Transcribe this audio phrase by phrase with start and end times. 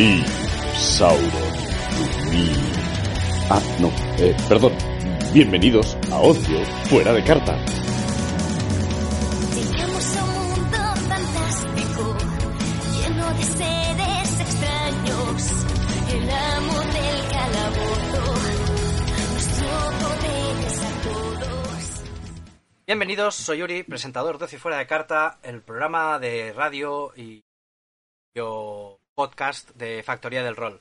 [0.00, 0.24] Lee,
[0.76, 1.20] Sauron,
[3.50, 4.72] Ah, no, eh, perdón.
[5.34, 7.54] Bienvenidos a Ocio Fuera de Carta.
[9.54, 12.16] Llegamos a un mundo fantástico,
[12.96, 15.52] lleno de seres extraños.
[16.14, 18.24] El amo del calabozo,
[19.32, 19.68] nuestro
[20.00, 22.02] poder es a todos.
[22.86, 27.44] Bienvenidos, soy Yuri, presentador de Ocio Fuera de Carta, el programa de radio y
[28.34, 30.80] yo podcast de Factoría del Rol.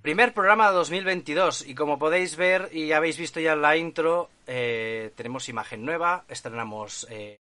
[0.00, 5.12] Primer programa 2022 y como podéis ver y habéis visto ya en la intro, eh,
[5.14, 7.36] tenemos imagen nueva, estrenamos eh,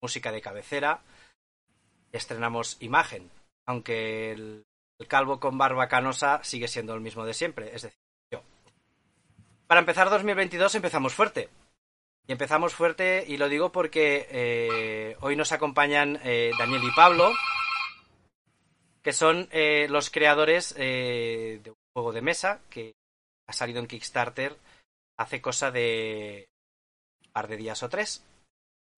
[0.00, 1.02] música de cabecera,
[2.10, 3.30] estrenamos imagen,
[3.66, 4.64] aunque el,
[5.08, 8.00] calvo con barba canosa sigue siendo el mismo de siempre, es decir,
[8.32, 8.40] yo.
[9.66, 11.50] Para empezar 2022 empezamos fuerte.
[12.26, 16.14] Y empezamos fuerte y lo digo porque eh, hoy nos acompañan
[16.58, 17.32] Daniel y Pablo,
[19.08, 22.94] que son eh, los creadores eh, de un juego de mesa que
[23.46, 24.54] ha salido en Kickstarter
[25.16, 26.50] hace cosa de
[27.24, 28.22] un par de días o tres.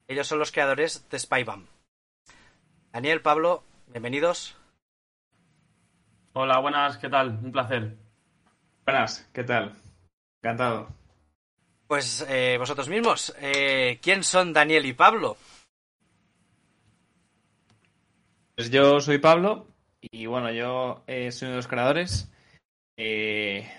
[0.09, 1.65] Ellos son los creadores de Spybam.
[2.91, 4.57] Daniel, Pablo, bienvenidos.
[6.33, 7.39] Hola, buenas, ¿qué tal?
[7.45, 7.97] Un placer.
[8.85, 9.77] Buenas, ¿qué tal?
[10.43, 10.89] Encantado.
[11.87, 15.37] Pues eh, vosotros mismos, eh, ¿quién son Daniel y Pablo?
[18.57, 19.71] Pues yo soy Pablo
[20.01, 22.33] y bueno, yo eh, soy uno de los creadores.
[22.97, 23.71] Eh,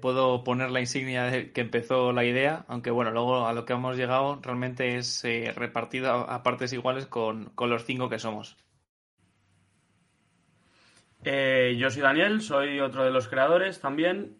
[0.00, 3.72] puedo poner la insignia de que empezó la idea, aunque bueno, luego a lo que
[3.72, 8.56] hemos llegado realmente es eh, repartido a, partes iguales con, con los cinco que somos.
[11.24, 14.38] Yo soy Daniel, soy otro de los creadores también,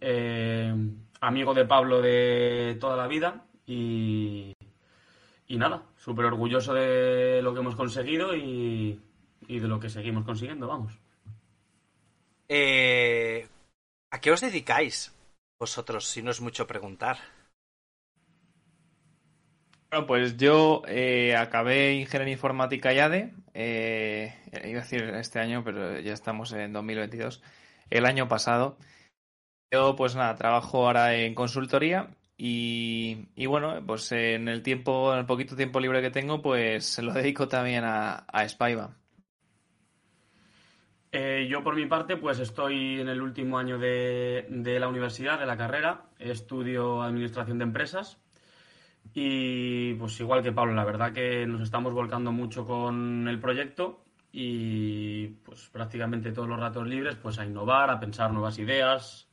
[1.20, 4.54] amigo de Pablo de toda la vida y,
[5.48, 9.00] y nada, súper orgulloso de lo que hemos conseguido y,
[9.48, 10.92] y de lo que seguimos consiguiendo, vamos.
[12.48, 13.48] Eh,
[14.10, 15.12] ¿A qué os dedicáis
[15.58, 17.18] vosotros, si no es mucho preguntar?
[19.90, 25.64] Bueno, pues yo eh, acabé ingeniería informática y ADE, eh, iba a decir este año,
[25.64, 27.42] pero ya estamos en 2022,
[27.88, 28.76] el año pasado.
[29.72, 35.20] Yo pues nada, trabajo ahora en consultoría y, y bueno, pues en el tiempo, en
[35.20, 38.96] el poquito tiempo libre que tengo, pues se lo dedico también a, a Spyba.
[41.10, 45.38] Eh, yo por mi parte pues estoy en el último año de, de la universidad,
[45.38, 48.18] de la carrera, estudio Administración de Empresas
[49.14, 54.04] y pues igual que Pablo, la verdad que nos estamos volcando mucho con el proyecto
[54.32, 59.28] y pues prácticamente todos los ratos libres pues a innovar, a pensar nuevas ideas,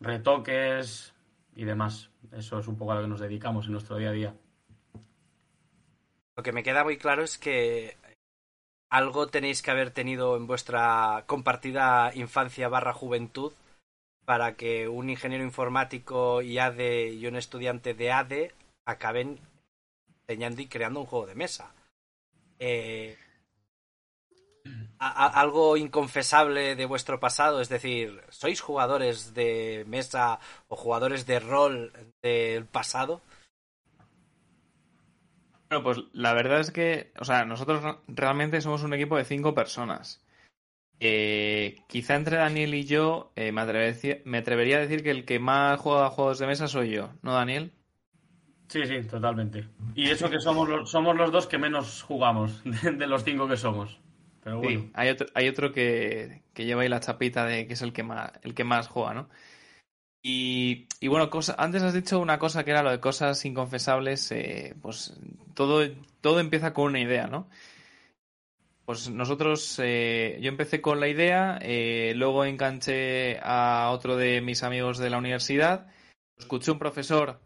[0.00, 1.14] retoques
[1.54, 2.10] y demás.
[2.32, 4.34] Eso es un poco a lo que nos dedicamos en nuestro día a día.
[6.36, 7.96] Lo que me queda muy claro es que
[8.92, 13.54] algo tenéis que haber tenido en vuestra compartida infancia barra juventud
[14.26, 18.54] para que un ingeniero informático y ADE y un estudiante de ADE
[18.84, 19.40] acaben
[20.20, 21.72] diseñando y creando un juego de mesa.
[22.58, 23.16] Eh,
[24.98, 30.38] algo inconfesable de vuestro pasado, es decir, ¿sois jugadores de mesa
[30.68, 31.92] o jugadores de rol
[32.22, 33.22] del pasado?
[35.72, 39.24] Bueno, pues la verdad es que, o sea, nosotros re- realmente somos un equipo de
[39.24, 40.20] cinco personas.
[41.00, 45.24] Eh, quizá entre Daniel y yo eh, me, atrevería, me atrevería a decir que el
[45.24, 47.72] que más juega a juegos de mesa soy yo, ¿no, Daniel?
[48.68, 49.68] Sí, sí, totalmente.
[49.94, 53.46] Y eso que somos los, somos los dos que menos jugamos de, de los cinco
[53.48, 54.00] que somos.
[54.42, 54.80] Pero bueno.
[54.80, 57.92] Sí, hay otro, hay otro que, que lleva ahí la chapita de que es el
[57.92, 59.28] que más, el que más juega, ¿no?
[60.22, 64.30] Y, y bueno, cosa, antes has dicho una cosa que era lo de cosas inconfesables,
[64.30, 65.14] eh, pues
[65.54, 65.82] todo,
[66.20, 67.48] todo empieza con una idea, ¿no?
[68.84, 74.62] Pues nosotros, eh, yo empecé con la idea, eh, luego enganché a otro de mis
[74.62, 75.88] amigos de la universidad,
[76.38, 77.40] escuché un profesor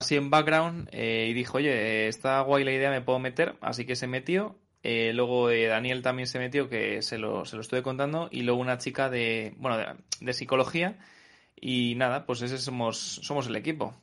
[0.00, 3.84] así en background eh, y dijo, oye, está guay la idea, me puedo meter, así
[3.84, 4.58] que se metió.
[4.84, 8.42] Eh, luego eh, Daniel también se metió, que se lo, se lo estuve contando, y
[8.42, 9.86] luego una chica de, bueno, de,
[10.20, 10.98] de psicología.
[11.64, 13.94] Y nada, pues ese somos, somos el equipo.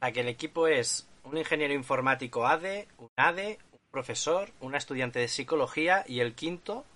[0.00, 5.18] A que el equipo es un ingeniero informático ADE, un ADE, un profesor, una estudiante
[5.18, 6.86] de psicología y el quinto,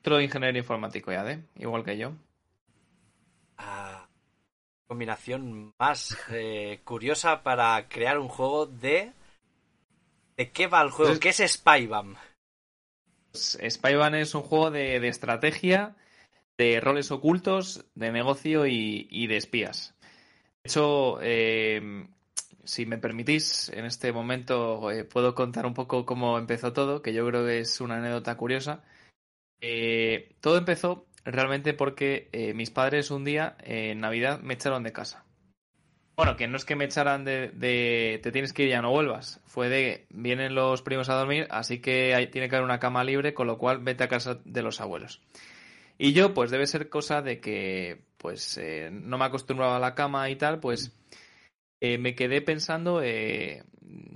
[0.00, 2.12] Otro ingeniero informático ya de, igual que yo.
[3.56, 4.08] ah,
[4.88, 9.12] combinación más eh, curiosa para crear un juego de...
[10.36, 11.10] ¿De qué va el juego?
[11.12, 12.16] Pues- ¿Qué es Spybam?
[13.30, 15.94] Pues, Spyvan es un juego de, de estrategia,
[16.58, 19.94] de roles ocultos, de negocio y, de espías.
[20.62, 22.08] De hecho, eh,
[22.68, 27.14] si me permitís, en este momento eh, puedo contar un poco cómo empezó todo, que
[27.14, 28.84] yo creo que es una anécdota curiosa.
[29.62, 34.92] Eh, todo empezó realmente porque eh, mis padres un día en Navidad me echaron de
[34.92, 35.24] casa.
[36.14, 39.40] Bueno, que no es que me echaran de, te tienes que ir ya no vuelvas.
[39.46, 43.32] Fue de vienen los primos a dormir, así que tiene que haber una cama libre,
[43.32, 45.22] con lo cual vete a casa de los abuelos.
[45.98, 49.94] Y yo, pues debe ser cosa de que, pues eh, no me acostumbraba a la
[49.94, 50.92] cama y tal, pues
[51.80, 53.64] eh, me quedé pensando, eh,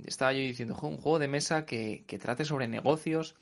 [0.05, 3.35] estaba yo diciendo, "Jo, un juego de mesa que, que trate sobre negocios,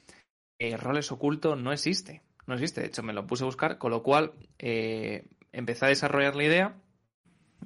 [0.60, 2.22] eh, roles ocultos, no existe.
[2.48, 2.82] No existe.
[2.82, 6.44] De hecho, me lo puse a buscar, con lo cual eh, empecé a desarrollar la
[6.46, 6.76] idea.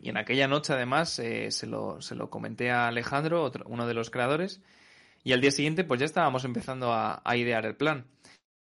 [0.01, 3.87] Y en aquella noche, además, eh, se, lo, se lo comenté a Alejandro, otro- uno
[3.87, 4.61] de los creadores.
[5.23, 8.07] Y al día siguiente, pues ya estábamos empezando a idear el plan.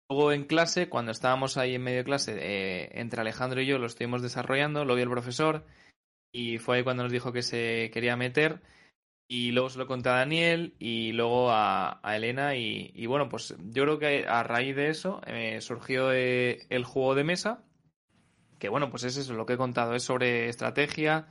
[0.10, 3.78] Luego en clase, cuando estábamos ahí en medio de clase, eh, entre Alejandro y yo
[3.80, 5.66] lo estuvimos desarrollando, lo vio el profesor
[6.34, 8.62] y fue ahí cuando nos dijo que se quería meter.
[9.28, 12.56] Y luego se lo conté a Daniel y luego a, Elena.
[12.56, 17.16] Y, bueno, pues yo creo que a raíz de eso eh, surgió eh, el juego
[17.16, 17.64] de mesa.
[18.60, 19.96] Que bueno, pues es eso, lo que he contado.
[19.96, 21.28] Es sobre estrategia,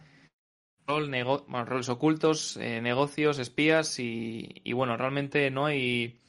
[0.87, 3.99] rol, bueno, roles ocultos, eh, negocios, espías.
[3.99, 6.21] Y bueno, realmente no hay.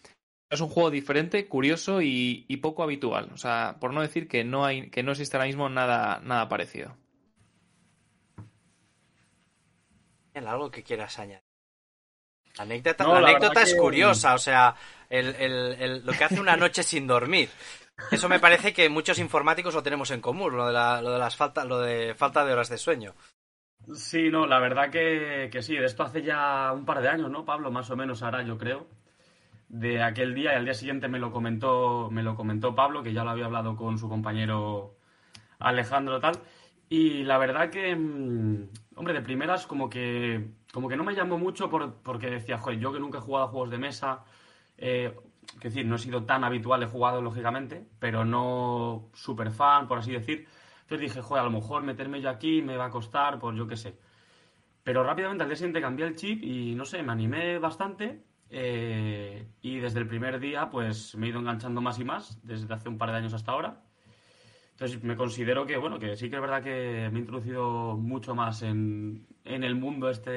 [0.53, 3.29] Es un juego diferente, curioso y, y poco habitual.
[3.33, 6.47] O sea, por no decir que no hay, que no existe ahora mismo nada, nada
[6.47, 6.95] parecido.
[10.35, 11.41] Algo que quieras añadir.
[12.57, 14.75] La anécdota, No, la la anécdota verdad es que- curiosa, o sea,
[15.09, 17.49] el, el- el- lo que hace una noche sin dormir.
[18.11, 21.19] Eso me parece que muchos informáticos lo tenemos en común, lo de, la, lo de
[21.19, 23.15] las falta, lo de falta de horas de sueño.
[23.95, 27.29] Sí, no, la verdad que, que sí, de esto hace ya un par de años,
[27.29, 27.71] ¿no, Pablo?
[27.71, 28.87] Más o menos ahora, yo creo.
[29.81, 33.11] De aquel día y al día siguiente me lo comentó, me lo comentó Pablo, que
[33.13, 34.95] ya lo había hablado con su compañero
[35.59, 36.35] Alejandro tal.
[36.89, 41.37] Y la verdad que, mm, hombre, de primeras como que, como que no me llamó
[41.39, 44.23] mucho por- porque decía, joder, yo que nunca he jugado juegos de mesa,
[44.77, 45.15] eh,
[45.61, 50.11] decir, no he sido tan habitual, he jugado lógicamente, pero no súper fan, por así
[50.13, 50.47] decir.
[50.83, 53.67] Entonces dije, joder, a lo mejor meterme yo aquí me va a costar, pues yo
[53.67, 53.97] qué sé.
[54.83, 58.23] Pero rápidamente al día siguiente cambié el chip y no sé, me animé bastante.
[58.55, 62.71] Eh, y desde el primer día, pues me he ido enganchando más y más, desde
[62.71, 63.81] hace un par de años hasta ahora.
[64.71, 68.35] Entonces me considero que, bueno, que sí que es verdad que me he introducido mucho
[68.35, 70.31] más en, en el mundo este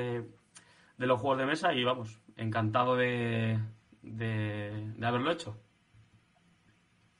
[0.97, 3.59] de los juegos de mesa y vamos, encantado de,
[4.01, 5.59] de, de haberlo hecho.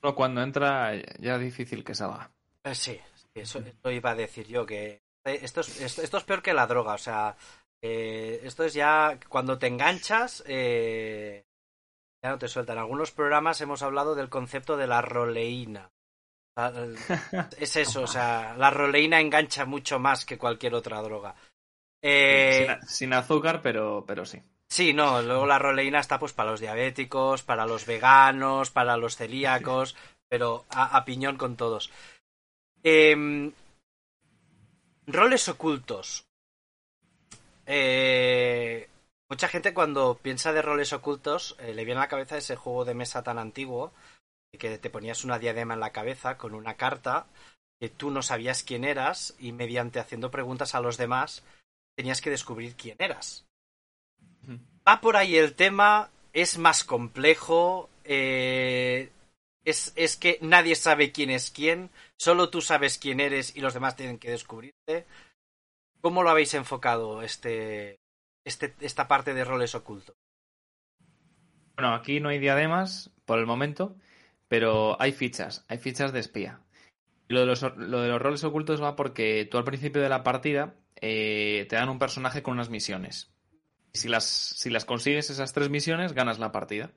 [0.01, 2.31] Pero cuando entra ya es difícil que salga.
[2.63, 2.97] Eh, sí,
[3.35, 6.65] eso, eso iba a decir yo, que esto es, esto, esto es peor que la
[6.65, 7.35] droga, o sea,
[7.81, 11.45] eh, esto es ya cuando te enganchas, eh,
[12.23, 12.77] ya no te sueltan.
[12.77, 15.91] En algunos programas hemos hablado del concepto de la roleína.
[16.55, 16.95] Ah, eh,
[17.59, 21.35] Es eso, o sea, la roleína engancha mucho más que cualquier otra droga.
[22.01, 24.41] Eh, Sin, azúcar, pero, pero sí.
[24.69, 29.15] Sí, no, luego la roleína está pues para los diabéticos, para los veganos, para los
[29.15, 29.95] celíacos,
[30.27, 31.89] pero a, a piñón con todos.
[32.83, 33.53] Em,
[35.05, 36.26] roles ocultos.
[37.67, 38.89] Eh,
[39.29, 42.85] mucha gente cuando piensa de roles ocultos eh, le viene a la cabeza ese juego
[42.85, 43.93] de mesa tan antiguo
[44.57, 47.27] que te ponías una diadema en la cabeza con una carta
[47.79, 51.43] que tú no sabías quién eras y mediante haciendo preguntas a los demás
[51.95, 53.47] tenías que descubrir quién eras
[54.87, 59.09] va por ahí el tema, es más complejo, eh,
[59.65, 63.73] es, es que nadie sabe quién es quién, solo tú sabes quién eres y los
[63.73, 65.05] demás tienen que descubrirte.
[66.01, 67.99] ¿Cómo lo habéis enfocado este,
[68.45, 70.15] este, esta parte de roles ocultos?
[71.75, 73.95] Bueno, aquí no hay diademas por el momento,
[74.47, 76.61] pero hay fichas, hay fichas de espía.
[77.27, 80.23] Lo de los, lo de los roles ocultos va porque tú al principio de la
[80.23, 83.31] partida eh, te dan un personaje con unas misiones.
[83.93, 86.91] Si las, si las consigues esas tres misiones, ganas la partida.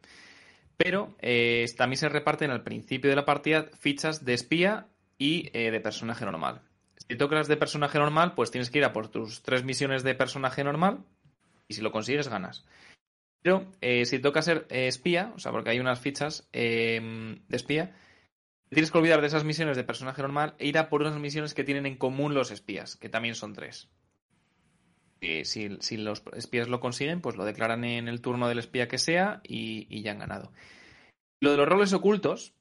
[0.76, 4.87] Pero eh, también se reparten al principio de la partida fichas de espía
[5.19, 6.62] y eh, de personaje normal.
[7.11, 10.14] Si tocas de personaje normal, pues tienes que ir a por tus tres misiones de
[10.14, 11.05] personaje normal
[11.67, 12.64] y si lo consigues, ganas.
[13.43, 17.57] Pero eh, si toca ser eh, espía, o sea, porque hay unas fichas eh, de
[17.57, 17.97] espía,
[18.69, 21.52] tienes que olvidar de esas misiones de personaje normal e ir a por unas misiones
[21.52, 23.88] que tienen en común los espías, que también son tres.
[25.21, 28.99] Si, si los espías lo consiguen, pues lo declaran en el turno del espía que
[28.99, 30.52] sea y, ya han ganado.
[31.40, 32.55] Lo de los roles ocultos,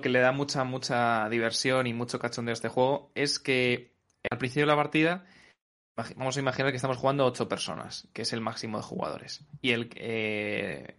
[0.00, 3.94] que le da mucha, mucha diversión y mucho cachondeo a este juego es que
[4.30, 5.24] al principio de la partida
[6.14, 9.44] Vamos a imaginar que estamos jugando ocho personas, que es el máximo de jugadores.
[9.60, 10.94] Y eh,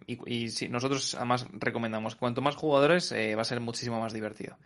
[0.50, 4.58] si nosotros además recomendamos que cuanto más jugadores eh, va a ser muchísimo más divertido.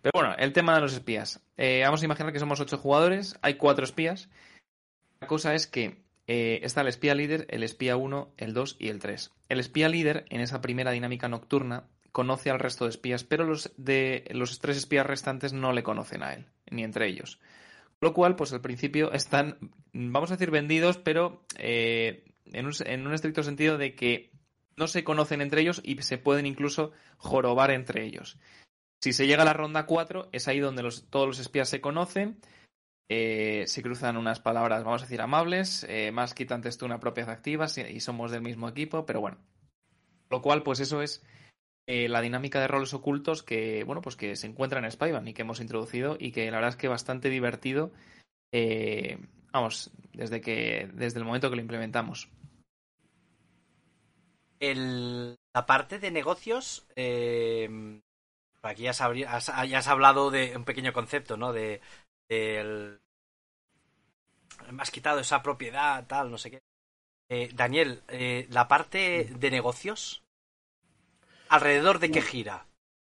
[0.00, 1.42] Pero bueno, el tema de los espías.
[1.58, 4.30] Eh, vamos a imaginar que somos ocho jugadores, hay cuatro espías.
[5.20, 8.88] La cosa es que eh, está el espía líder, el espía 1, el 2 y
[8.88, 9.32] el 3.
[9.50, 11.84] El espía líder, en esa primera dinámica nocturna,
[12.14, 16.22] conoce al resto de espías, pero los, de, los tres espías restantes no le conocen
[16.22, 17.40] a él, ni entre ellos.
[18.00, 19.58] Lo cual, pues al principio están,
[19.92, 24.30] vamos a decir, vendidos, pero eh, en, un, en un estricto sentido de que
[24.76, 28.38] no se conocen entre ellos y se pueden incluso jorobar entre ellos.
[29.02, 31.80] Si se llega a la ronda 4, es ahí donde los, todos los espías se
[31.80, 32.38] conocen,
[33.08, 37.30] eh, se cruzan unas palabras, vamos a decir, amables, eh, más quitantes tú una propiedad
[37.30, 39.38] activa y somos del mismo equipo, pero bueno.
[40.30, 41.24] Lo cual, pues eso es
[41.86, 45.34] eh, la dinámica de roles ocultos que, bueno, pues que se encuentra en Spyban y
[45.34, 47.92] que hemos introducido y que la verdad es que bastante divertido,
[49.52, 52.28] vamos, desde que, desde el momento que lo implementamos.
[54.60, 56.86] La parte de negocios,
[58.64, 61.52] Aquí ya has, hablado de un pequeño concepto, ¿no?
[61.52, 61.82] De,
[62.28, 63.00] del...
[64.70, 66.62] Me has quitado esa propiedad, tal, no sé qué.
[67.28, 70.23] Eh, Daniel, eh, la parte de negocios,
[71.54, 72.66] ¿alrededor de qué gira?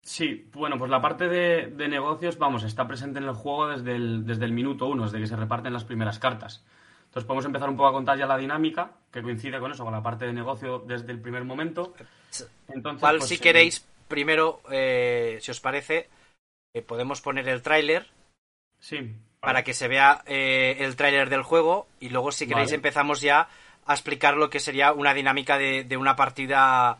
[0.01, 4.25] Sí, bueno, pues la parte de, negocios, vamos, está presente en el juego desde el,
[4.25, 6.65] desde el minuto uno, desde que se reparten las primeras cartas.
[7.05, 9.93] Entonces podemos empezar un poco a contar ya la dinámica, que coincide con eso, con
[9.93, 11.93] la parte de negocio desde el primer momento.
[12.67, 16.09] Entonces, ¿Cuál, pues, si queréis, primero, eh, si os parece,
[16.73, 18.07] eh, podemos poner el tráiler.
[18.79, 19.15] Sí.
[19.39, 23.49] Para que se vea eh, el tráiler del juego y luego, si queréis, empezamos ya
[23.85, 26.99] a explicar lo que sería una dinámica de, una partida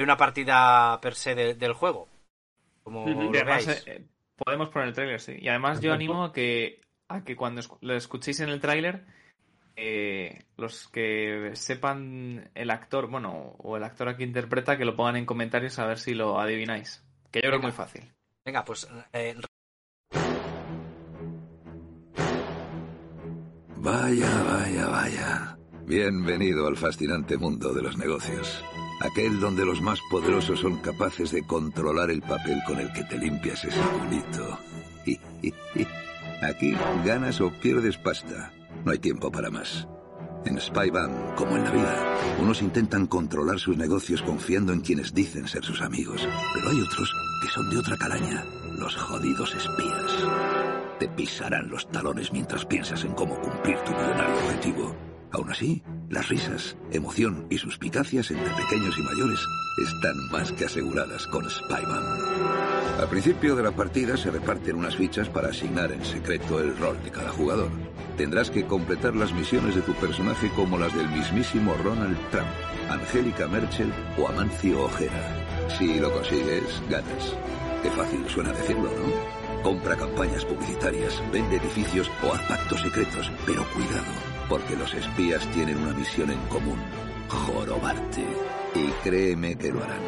[0.00, 2.08] de una partida per se del juego.
[2.82, 5.36] Como podemos poner el tráiler, sí.
[5.38, 9.04] Y además yo animo a que a que cuando lo escuchéis en el tráiler
[9.76, 15.16] eh, los que sepan el actor, bueno, o el actor aquí interpreta, que lo pongan
[15.16, 17.04] en comentarios a ver si lo adivináis.
[17.30, 18.10] Que yo creo que es muy fácil.
[18.42, 18.88] Venga, pues.
[19.12, 19.36] Eh...
[23.76, 25.58] Vaya, vaya, vaya.
[25.84, 28.64] Bienvenido al fascinante mundo de los negocios.
[29.00, 33.18] Aquel donde los más poderosos son capaces de controlar el papel con el que te
[33.18, 34.58] limpias ese culito.
[36.42, 38.52] Aquí ganas o pierdes pasta.
[38.84, 39.88] No hay tiempo para más.
[40.46, 45.46] En Spyban, como en la vida, unos intentan controlar sus negocios confiando en quienes dicen
[45.46, 48.44] ser sus amigos, pero hay otros que son de otra calaña,
[48.78, 50.26] los jodidos espías.
[50.98, 54.96] Te pisarán los talones mientras piensas en cómo cumplir tu millonario objetivo.
[55.32, 59.38] Aún así, las risas, emoción y suspicacias entre pequeños y mayores
[59.78, 62.04] están más que aseguradas con Spyman.
[62.98, 67.00] Al principio de la partida se reparten unas fichas para asignar en secreto el rol
[67.04, 67.70] de cada jugador.
[68.16, 72.50] Tendrás que completar las misiones de tu personaje como las del mismísimo Ronald Trump,
[72.90, 75.68] Angélica Merchel o Amancio Ojera.
[75.78, 77.36] Si lo consigues, ganas.
[77.84, 79.62] Qué fácil suena decirlo, ¿no?
[79.62, 85.78] Compra campañas publicitarias, vende edificios o haz pactos secretos, pero cuidado, porque los espías tienen
[85.78, 86.78] una misión en común,
[87.28, 88.24] jorobarte.
[88.74, 90.02] Y créeme que lo harán.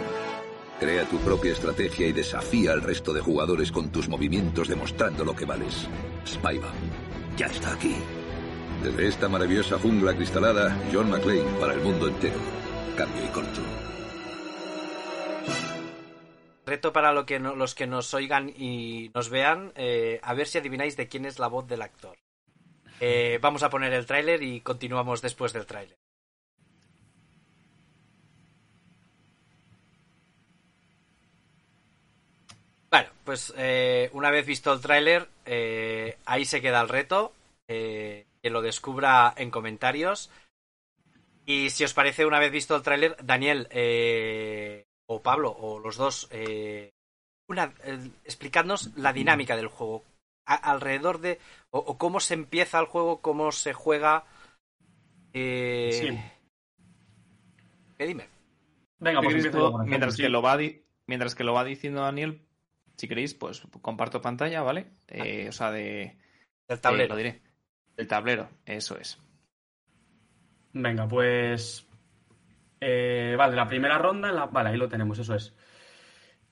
[0.79, 5.35] Crea tu propia estrategia y desafía al resto de jugadores con tus movimientos demostrando lo
[5.35, 5.89] que vales.
[6.27, 7.95] Spyban ya está aquí.
[8.83, 12.39] Desde esta maravillosa jungla cristalada, John McClane para el mundo entero.
[12.97, 13.61] Cambio y corto.
[16.67, 20.59] Reto para lo que los que nos oigan y nos vean, eh, a ver si
[20.59, 22.17] adivináis de quién es la voz del actor.
[23.05, 25.99] Eh, vamos a poner el tráiler y continuamos después del tráiler.
[32.89, 37.33] Bueno, pues eh, una vez visto el tráiler, eh, ahí se queda el reto.
[37.67, 40.31] Que lo descubra en comentarios.
[41.45, 43.67] Y si os parece, una vez visto el tráiler, Daniel
[45.07, 46.29] o Pablo o los dos,
[48.25, 50.05] explicadnos la dinámica del juego.
[50.45, 51.39] Alrededor de.
[51.71, 54.25] O, cómo se empieza el juego, cómo se juega.
[55.33, 56.19] Sí.
[57.99, 58.29] ¿Qué dime?
[58.99, 59.35] Venga, pues
[59.85, 60.59] mientras, que lo va
[61.07, 62.47] mientras que lo va diciendo Daniel,
[62.97, 64.87] si queréis, pues comparto pantalla, ¿vale?
[65.09, 66.17] Eh, o sea, de...
[66.69, 67.09] El tablero.
[67.09, 67.43] lo diré.
[67.97, 69.19] El tablero, eso es.
[70.73, 71.87] Venga, pues...
[72.81, 74.47] Eh, vale, la primera ronda, la...
[74.47, 75.55] vale, ahí lo tenemos, eso es.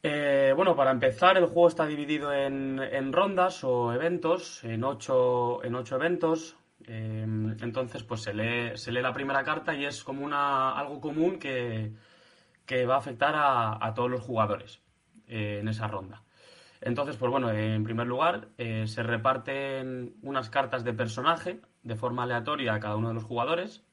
[0.03, 5.75] Eh, bueno, para empezar, el juego está dividido en, rondas o eventos, en ocho, en
[5.75, 6.57] ocho eventos.
[6.87, 11.39] entonces, pues se lee, se lee la primera carta y es como una, algo común
[11.39, 11.93] que,
[12.89, 14.81] va a afectar a, a todos los jugadores
[15.27, 16.23] en esa ronda.
[16.81, 22.23] Entonces, pues bueno, en primer lugar, eh, se reparten unas cartas de personaje de forma
[22.23, 23.85] aleatoria a cada uno de los jugadores.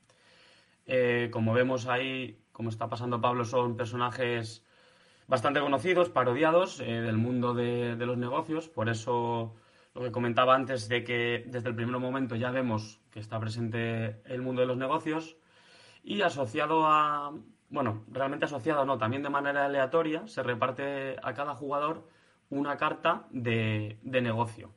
[0.85, 4.65] Eh, como vemos ahí, como está pasando Pablo, son personajes
[5.27, 8.69] bastante conocidos, parodiados eh, del mundo de, los negocios.
[8.69, 9.55] Por eso
[9.93, 14.21] lo que comentaba antes de que desde el primer momento ya vemos que está presente
[14.25, 15.37] el mundo de los negocios.
[16.03, 17.33] Y asociado a,
[17.69, 22.07] bueno, realmente asociada o no, también de manera aleatoria, se reparte a cada jugador
[22.49, 24.71] una carta de, de negocio,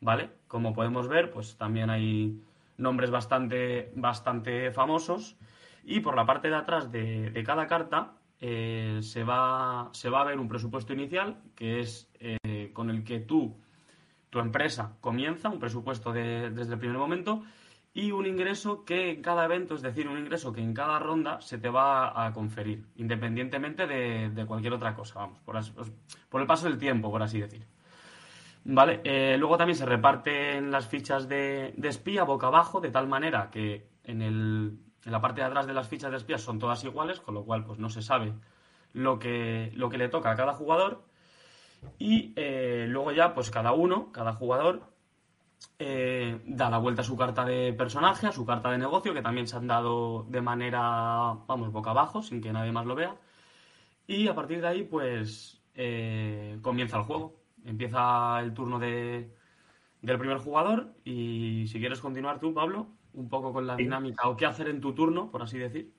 [0.00, 0.30] ¿vale?
[0.48, 2.42] Como podemos ver, pues también hay
[2.76, 5.36] nombres bastante, bastante famosos
[5.84, 8.14] y por la parte de atrás de, de cada carta
[8.46, 13.02] eh, se, va, se va a ver un presupuesto inicial que es eh, con el
[13.02, 13.56] que tú,
[14.28, 17.42] tu empresa comienza, un presupuesto de- desde el primer momento
[17.94, 21.40] y un ingreso que en cada evento, es decir, un ingreso que en cada ronda
[21.40, 25.56] se te va a conferir, independientemente de, cualquier otra cosa, vamos, por,
[26.42, 27.64] el paso del tiempo, por así decir.
[28.64, 33.48] Vale, eh, luego también se reparten las fichas de espía boca abajo, de tal manera
[33.50, 36.82] que en, el- en la parte de atrás de las fichas de espías son todas
[36.84, 38.34] iguales, con lo cual pues no se sabe
[38.92, 41.04] lo que, lo que le toca a cada jugador.
[41.98, 44.94] Y eh, luego ya, pues cada uno, cada jugador,
[45.78, 49.22] eh, da la vuelta a su carta de personaje, a su carta de negocio, que
[49.22, 53.16] también se han dado de manera, vamos, boca abajo, sin que nadie más lo vea.
[54.06, 57.42] Y a partir de ahí, pues eh, comienza el juego.
[57.64, 59.34] Empieza el turno de,
[60.02, 60.94] del primer jugador.
[61.04, 63.84] Y si quieres continuar tú, Pablo, un poco con la Sí.
[63.84, 65.92] dinámica o qué hacer en tu turno, por así decir.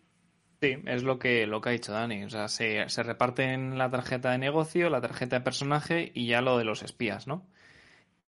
[0.62, 2.24] Sí, es lo que, lo que ha dicho Dani.
[2.24, 6.42] O sea, se, se reparten la tarjeta de negocio, la tarjeta de personaje y ya
[6.42, 7.46] lo de los espías, ¿no?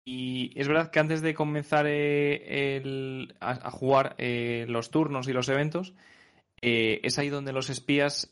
[0.05, 5.27] Y es verdad que antes de comenzar eh, el- a, a jugar eh, los turnos
[5.27, 5.93] y los eventos,
[6.61, 8.29] eh, es ahí donde los espías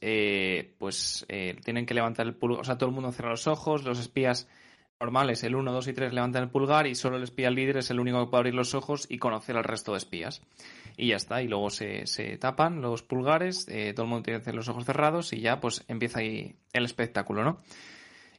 [0.80, 1.26] pues
[1.64, 2.62] tienen que levantar el pulgar.
[2.62, 4.48] O sea, todo el mundo cierra los ojos, los espías
[5.04, 7.92] normales, el 1, 2 y 3 levantan el pulgar y solo el espía líder es
[7.92, 10.42] el único que puede abrir los ojos y conocer al resto de espías.
[10.96, 14.54] Y ya está, y luego se, se tapan los pulgares, eh, todo el mundo tiene
[14.54, 17.62] los ojos cerrados y ya pues empieza ahí el espectáculo, ¿no?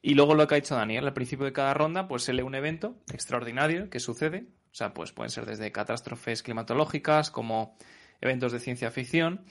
[0.01, 2.43] Y luego lo que ha hecho Daniel, al principio de cada ronda, pues se lee
[2.43, 4.47] un evento extraordinario que sucede.
[4.73, 7.77] O sea, pues pueden ser desde catástrofes climatológicas como
[8.23, 9.45] eventos de ciencia ficción.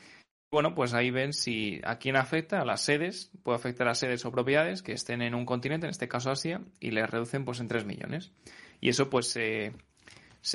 [0.53, 4.23] Bueno, pues ahí ven si a quién afecta, a las sedes, puede afectar a sedes
[4.23, 7.59] o propiedades que estén en un continente, en este caso Asia, y les reducen pues
[7.59, 8.33] en 3 millones.
[8.79, 9.73] Y eso pues se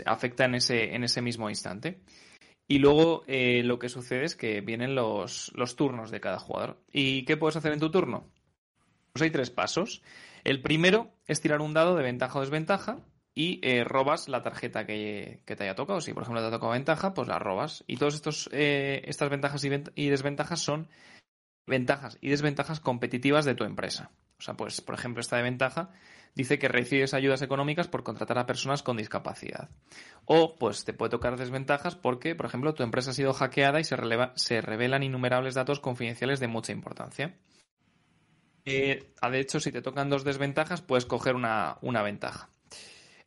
[0.07, 1.99] afecta en ese, en ese mismo instante.
[2.69, 6.81] Y luego eh, lo que sucede es que vienen los, los turnos de cada jugador.
[6.93, 8.31] ¿Y qué puedes hacer en tu turno?
[9.13, 10.05] Pues hay tres pasos.
[10.45, 13.01] El primero es tirar un dado de ventaja o desventaja
[13.39, 16.01] y eh, robas la tarjeta que, te haya tocado.
[16.01, 17.85] Si, por ejemplo, te ha tocado ventaja, pues la robas.
[17.87, 20.89] Y todas eh, estas ventajas y, vent- y desventajas son
[21.65, 24.11] ventajas y desventajas competitivas de tu empresa.
[24.41, 25.91] O sea, pues, por ejemplo, esta de ventaja
[26.35, 29.69] dice que recibes ayudas económicas por contratar a personas con discapacidad.
[30.25, 33.85] O, pues, te puede tocar desventajas porque, por ejemplo, tu empresa ha sido hackeada y
[33.85, 33.95] se,
[34.61, 37.37] revelan innumerables datos confidenciales de mucha importancia.
[38.65, 42.51] Eh, de hecho, si te tocan dos desventajas, puedes coger una, una ventaja.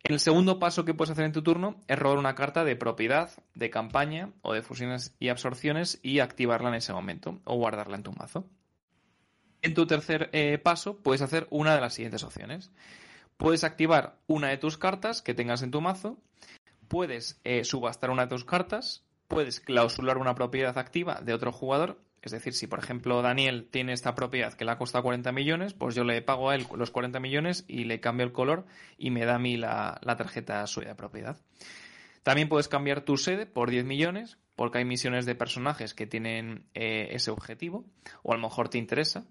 [0.03, 3.31] El segundo paso que puedes hacer en tu turno es robar una carta de propiedad,
[3.53, 8.03] de campaña o de fusiones y absorciones y activarla en ese momento o guardarla en
[8.03, 8.45] tu mazo.
[9.61, 12.71] En tu tercer eh, paso puedes hacer una de las siguientes opciones.
[13.37, 16.17] Puedes activar una de tus cartas que tengas en tu mazo,
[16.87, 22.01] puedes eh, subastar una de tus cartas, puedes clausular una propiedad activa de otro jugador.
[22.21, 25.73] Es decir, si por ejemplo Daniel tiene esta propiedad que le ha costado 40 millones,
[25.73, 28.65] pues yo le pago a él los 40 millones y le cambio el color
[28.97, 31.37] y me da a mí la, tarjeta suya de propiedad.
[32.23, 36.67] También puedes cambiar tu sede por 10 millones, porque hay misiones de personajes que tienen
[36.75, 37.85] eh, ese objetivo,
[38.21, 39.25] o a lo mejor te interesa.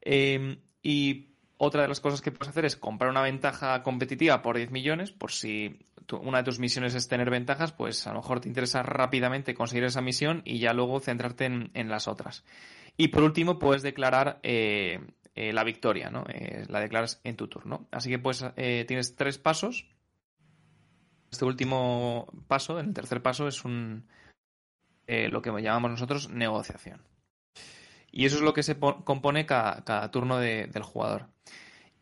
[0.00, 4.56] Eh, y otra de las cosas que puedes hacer es comprar una ventaja competitiva por
[4.56, 5.78] 10 millones, por si
[6.12, 9.84] una de tus misiones es tener ventajas, pues a lo mejor te interesa rápidamente conseguir
[9.84, 12.44] esa misión y ya luego centrarte en, en las otras.
[12.96, 15.00] Y por último, puedes declarar eh,
[15.34, 16.24] eh, la victoria, ¿no?
[16.28, 17.86] Eh, la declaras en tu turno.
[17.90, 19.86] Así que pues tienes tres pasos.
[21.30, 24.06] Este último paso, el tercer paso, es un
[25.06, 27.00] lo que llamamos nosotros negociación.
[28.10, 31.26] Y eso es lo que se po- compone cada, cada turno de- del jugador.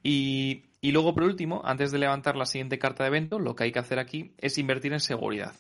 [0.03, 3.65] Y, y luego, por último, antes de levantar la siguiente carta de evento, lo que
[3.65, 5.55] hay que hacer aquí es invertir en seguridad.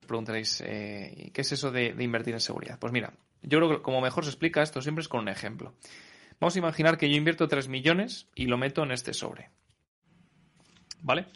[0.00, 2.78] Os preguntaréis, eh, ¿qué es eso de, invertir en seguridad?
[2.78, 5.74] Pues mira, yo creo que como mejor se explica esto siempre es con un ejemplo.
[6.38, 9.50] Vamos a imaginar que yo invierto 3 millones y lo meto en este sobre.
[11.02, 11.26] ¿Vale?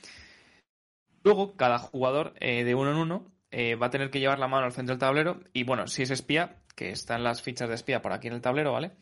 [1.24, 4.46] Luego, cada jugador eh, de uno en uno eh, va a tener que llevar la
[4.46, 7.74] mano al centro del tablero y, bueno, si es espía, que están las fichas de
[7.74, 8.92] espía por aquí en el tablero, ¿vale?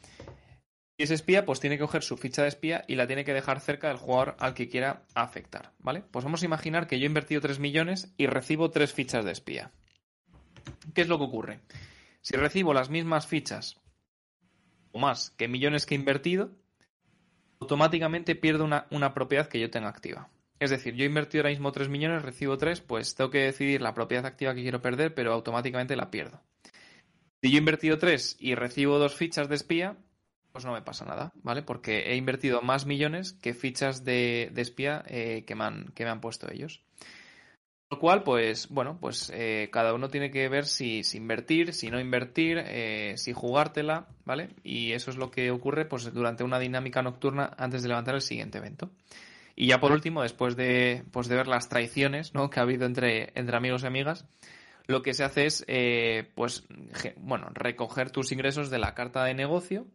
[0.96, 3.32] Si es espía, pues tiene que coger su ficha de espía y la tiene que
[3.32, 6.02] dejar cerca del jugador al que quiera afectar, ¿vale?
[6.10, 9.32] Pues vamos a imaginar que yo he invertido 3 millones y recibo 3 fichas de
[9.32, 9.72] espía.
[10.94, 11.60] ¿Qué es lo que ocurre?
[12.20, 13.80] Si recibo las mismas fichas
[14.92, 16.50] o más que millones que he invertido,
[17.60, 20.28] automáticamente pierdo una, una propiedad que yo tenga activa.
[20.60, 23.80] Es decir, yo he invertido ahora mismo 3 millones, recibo 3, pues tengo que decidir
[23.80, 26.40] la propiedad activa que quiero perder, pero automáticamente la pierdo.
[27.42, 29.96] Si yo he invertido tres y recibo dos fichas de espía,
[30.52, 31.62] pues no me pasa nada, ¿vale?
[31.62, 36.10] Porque he invertido más millones que fichas de, espía eh, que, me han, que me
[36.10, 36.82] han puesto ellos.
[37.90, 42.00] Lo cual, pues, bueno, pues eh, cada uno tiene que ver si, invertir, si no
[42.00, 44.50] invertir, eh, si jugártela, ¿vale?
[44.62, 48.22] Y eso es lo que ocurre pues, durante una dinámica nocturna antes de levantar el
[48.22, 48.90] siguiente evento.
[49.56, 52.48] Y ya por último, después de, pues, de ver las traiciones ¿no?
[52.48, 54.24] que ha habido entre, entre amigos y amigas,
[54.86, 55.66] lo que se hace es,
[56.34, 56.64] pues,
[57.18, 59.86] bueno, recoger tus ingresos de la carta de negocio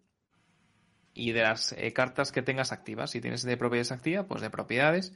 [1.18, 3.12] y de las eh, cartas que tengas activas.
[3.12, 5.14] Si tienes de propiedades activas, pues de propiedades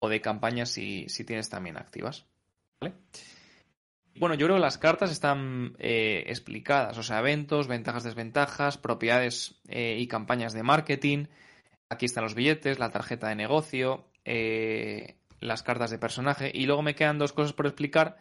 [0.00, 2.26] o de campañas si, si tienes también activas.
[2.80, 2.94] ¿Vale?
[4.18, 9.60] Bueno, yo creo que las cartas están eh, explicadas, o sea, eventos, ventajas, desventajas, propiedades
[9.68, 11.26] eh, y campañas de marketing.
[11.88, 16.50] Aquí están los billetes, la tarjeta de negocio, eh, las cartas de personaje.
[16.52, 18.18] Y luego me quedan dos cosas por explicar,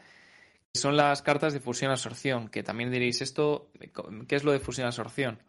[0.72, 3.72] que son las cartas de fusión-absorción, que también diréis, esto,
[4.28, 5.42] ¿qué es lo de fusión-absorción?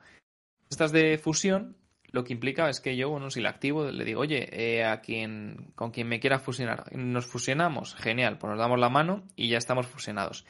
[0.70, 1.76] Estas de fusión
[2.11, 5.00] lo que implica es que yo, bueno, si la activo, le digo, oye, eh, a
[5.00, 9.48] quien, con quien me quiera fusionar, nos fusionamos, genial, pues nos damos la mano y
[9.48, 10.46] ya estamos fusionados.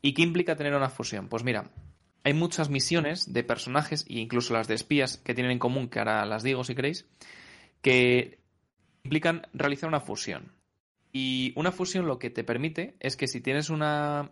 [0.00, 1.28] ¿Y qué implica tener una fusión?
[1.28, 1.70] Pues mira,
[2.24, 5.98] hay muchas misiones de personajes e incluso las de espías que tienen en común, que
[5.98, 7.06] ahora las digo si queréis,
[7.82, 8.38] que
[9.02, 10.52] implican realizar una fusión.
[11.12, 14.30] Y una fusión lo que te permite es que si tienes una,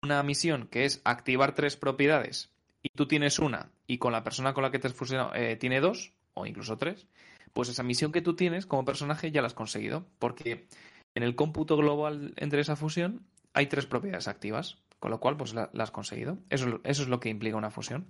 [0.00, 2.52] una misión que es activar tres propiedades
[2.82, 5.56] y tú tienes una y con la persona con la que te has fusionado eh,
[5.56, 7.06] tiene dos o incluso tres,
[7.52, 10.66] pues esa misión que tú tienes como personaje ya la has conseguido, porque
[11.14, 15.52] en el cómputo global entre esa fusión hay tres propiedades activas, con lo cual pues
[15.52, 16.38] la, has conseguido.
[16.48, 18.06] Eso, eso es lo que implica una fusión.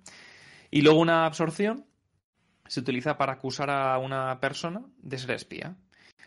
[0.70, 1.84] Y luego una absorción
[2.66, 5.76] se utiliza para acusar a una persona de ser espía.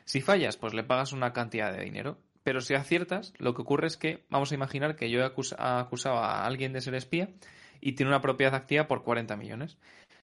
[0.04, 2.20] Si fallas, pues le pagas una cantidad de dinero.
[2.44, 6.18] Pero si aciertas, lo que ocurre es que, vamos a imaginar que yo acus- acusado
[6.18, 7.30] a alguien de ser espía
[7.82, 9.78] y tiene una propiedad activa por 40 millones.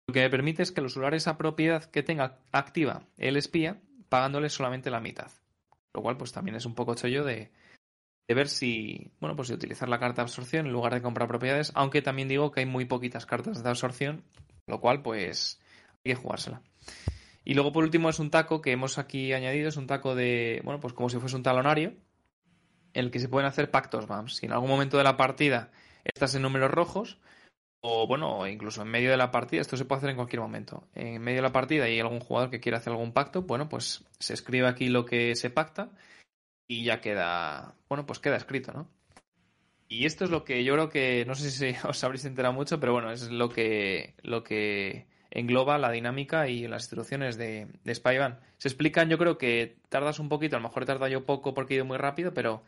[0.08, 3.82] Lo que me permite es que el usuario esa propiedad que tenga activa el espía,
[4.10, 5.32] pagándole solamente la mitad.
[5.94, 7.52] Lo cual, pues también es un poco chollo de,
[8.28, 11.28] de ver si, bueno, pues de utilizar la carta de absorción en lugar de comprar
[11.28, 14.24] propiedades, aunque también digo que hay muy poquitas cartas de absorción,
[14.68, 15.60] lo cual, pues,
[16.06, 16.62] hay que jugársela.
[17.44, 20.62] Y luego, por último, es un taco que hemos aquí añadido, es un taco de,
[20.66, 21.94] bueno, pues como si fuese un talonario,
[22.94, 24.36] en el que se pueden hacer pactos BAMS.
[24.36, 25.72] Si en algún momento de la partida
[26.04, 27.20] estás en números rojos,
[27.82, 30.88] o bueno, incluso en medio de la partida, esto se puede hacer en cualquier momento.
[30.96, 34.06] En medio de la partida hay algún jugador que quiera hacer algún pacto, bueno, pues
[34.20, 35.92] se escribe aquí lo que se pacta
[36.68, 38.90] y ya queda, bueno, pues queda escrito, ¿no?
[39.90, 42.80] Y esto es lo que yo creo que, no sé si os habréis enterado mucho,
[42.80, 47.96] pero bueno, es lo que, lo que engloba la dinámica y las instrucciones de, de
[47.96, 48.40] Spyvan.
[48.58, 51.54] Se explican, yo creo que tardas un poquito, a lo mejor he tardado yo poco
[51.54, 52.64] porque he ido muy rápido, pero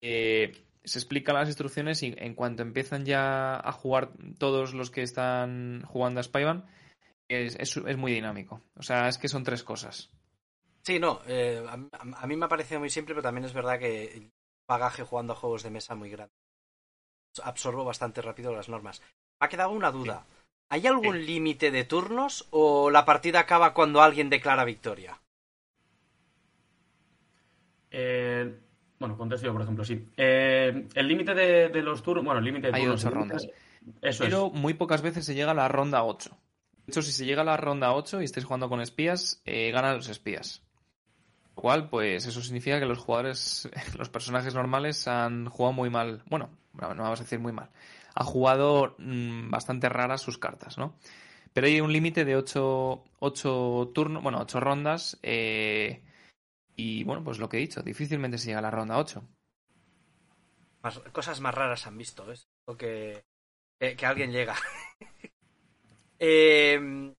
[0.00, 0.52] eh,
[0.86, 5.82] se explican las instrucciones y en cuanto empiezan ya a jugar todos los que están
[5.82, 6.64] jugando a Spyvan,
[7.28, 8.62] es, es, es muy dinámico.
[8.76, 10.10] O sea, es que son tres cosas.
[10.86, 14.30] Sí, no, eh, a, mí me ha parecido muy simple, pero también es verdad que
[14.68, 16.32] bagaje jugando a juegos de mesa muy grande.
[17.42, 19.02] Absorbo bastante rápido las normas.
[19.40, 20.24] Me ha quedado una duda.
[20.68, 25.20] ¿Hay algún límite de turnos o la partida acaba cuando alguien declara victoria?
[27.90, 28.56] Eh,
[28.98, 30.08] bueno, contesto yo, por ejemplo, sí.
[30.16, 32.24] Eh, el límite de, de los turnos.
[32.24, 33.00] Bueno, el límite de Hay turnos.
[33.04, 33.48] ocho el límite- rondas.
[34.02, 34.60] Eso Pero es.
[34.60, 36.30] muy pocas veces se llega a la ronda 8.
[36.86, 39.70] De hecho, si se llega a la ronda 8 y estáis jugando con espías, eh,
[39.72, 40.62] ganan los espías.
[41.56, 46.22] Lo cual, pues eso significa que los jugadores, los personajes normales han jugado muy mal.
[46.28, 47.70] Bueno, no vamos a decir muy mal.
[48.14, 50.94] Han jugado mm, bastante raras sus cartas, ¿no?
[51.52, 53.04] Pero hay un límite de 8,
[53.94, 55.18] turnos, bueno, 8 rondas.
[55.22, 56.02] eh,
[56.76, 59.22] y bueno, pues lo que he dicho, difícilmente se llega a la ronda 8.
[60.82, 63.24] Más- cosas más raras han visto, es lo que,
[63.80, 64.54] que, que alguien llega.
[66.18, 67.12] Eh,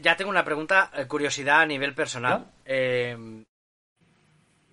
[0.00, 2.50] ya tengo una pregunta, eh, curiosidad a nivel personal.
[2.64, 3.44] Eh,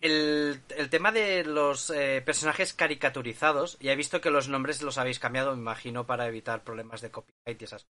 [0.01, 4.97] el, el tema de los eh, personajes caricaturizados, ya he visto que los nombres los
[4.97, 7.87] habéis cambiado, me imagino, para evitar problemas de copyright y esas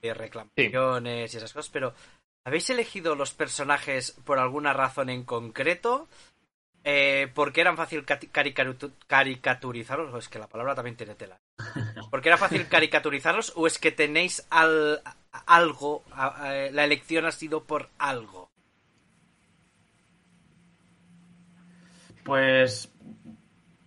[0.00, 1.94] de reclamaciones y esas cosas, pero
[2.44, 6.08] ¿habéis elegido los personajes por alguna razón en concreto?
[6.84, 10.14] Eh, ¿Porque eran fácil caricaturizarlos?
[10.14, 11.38] O es que la palabra también tiene tela.
[12.10, 15.02] ¿Porque era fácil caricaturizarlos o es que tenéis al,
[15.46, 18.50] algo, a- a- la elección ha sido por algo?
[22.24, 22.90] Pues.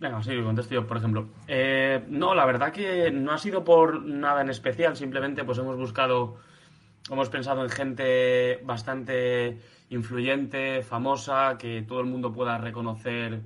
[0.02, 1.28] Venga, sí, contesto yo, por ejemplo.
[1.46, 5.76] Eh, no, la verdad que no ha sido por nada en especial, simplemente pues hemos
[5.76, 6.38] buscado,
[7.08, 9.60] hemos pensado en gente bastante
[9.90, 13.42] influyente, famosa, que todo el mundo pueda reconocer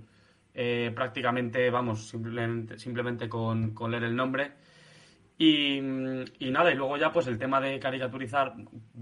[0.55, 4.53] eh, prácticamente, vamos, simplemente, simplemente con, leer el nombre.
[5.37, 8.55] Y, y, nada, y luego ya pues el tema de caricaturizar,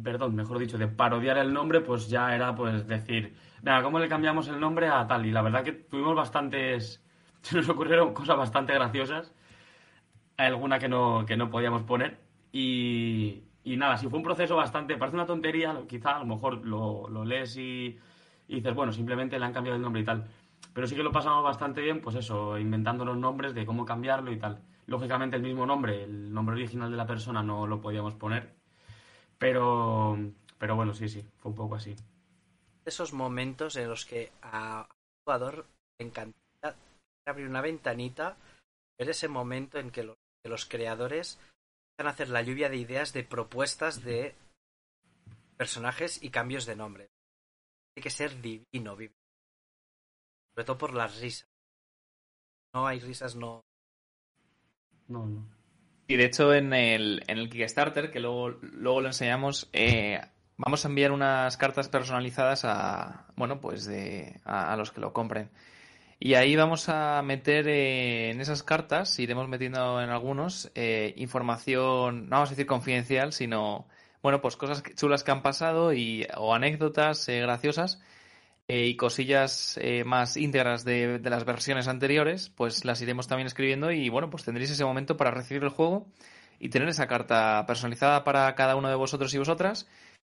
[0.03, 4.09] perdón, mejor dicho, de parodiar el nombre, pues ya era pues decir, venga, ¿cómo le
[4.09, 5.25] cambiamos el nombre a tal?
[5.25, 7.04] Y la verdad que tuvimos bastantes,
[7.49, 9.31] se nos ocurrieron cosas bastante graciosas,
[10.39, 12.19] alguna que no, que no podíamos poner.
[12.53, 16.65] Y, y nada, si fue un proceso bastante, parece una tontería, quizá a lo mejor
[16.65, 17.99] lo, lo lees y,
[18.49, 20.25] y dices, bueno, simplemente le han cambiado el nombre y tal.
[20.73, 24.33] Pero sí que lo pasamos bastante bien, pues eso, inventando los nombres de cómo cambiarlo
[24.33, 24.63] y tal.
[24.87, 28.55] Lógicamente el mismo nombre, el nombre original de la persona no lo podíamos poner.
[29.37, 30.17] Pero,
[30.59, 31.95] pero bueno, sí, sí, fue un poco así.
[32.87, 35.67] Esos momentos en los que a un jugador
[35.99, 36.44] le encanta
[37.27, 38.37] abrir una ventanita,
[38.99, 41.39] ver ese momento en que los, que los creadores
[41.91, 44.35] empiezan a hacer la lluvia de ideas, de propuestas de
[45.57, 47.09] personajes y cambios de nombre.
[47.95, 49.15] Tiene que ser divino, vivir.
[50.55, 51.49] Sobre todo por las risas.
[52.75, 53.65] No hay risas, no,
[55.07, 55.47] No, no.
[56.07, 60.21] Y de hecho en el, en el Kickstarter, que luego, luego lo enseñamos, eh,
[60.57, 65.13] vamos a enviar unas cartas personalizadas a, bueno, pues de, a, a los que lo
[65.15, 65.51] compren.
[66.19, 72.25] Y ahí vamos a meter eh, en esas cartas, iremos metiendo en algunos, eh, información,
[72.25, 73.87] no vamos a decir confidencial, sino,
[74.23, 78.01] bueno, pues cosas chulas que han pasado y, o anécdotas eh, graciosas
[78.69, 83.47] eh, y cosillas eh, más íntegras de, de las versiones anteriores, pues las iremos también
[83.47, 86.07] escribiendo y bueno, pues tendréis ese momento para recibir el juego
[86.59, 89.87] y tener esa carta personalizada para cada uno de vosotros y vosotras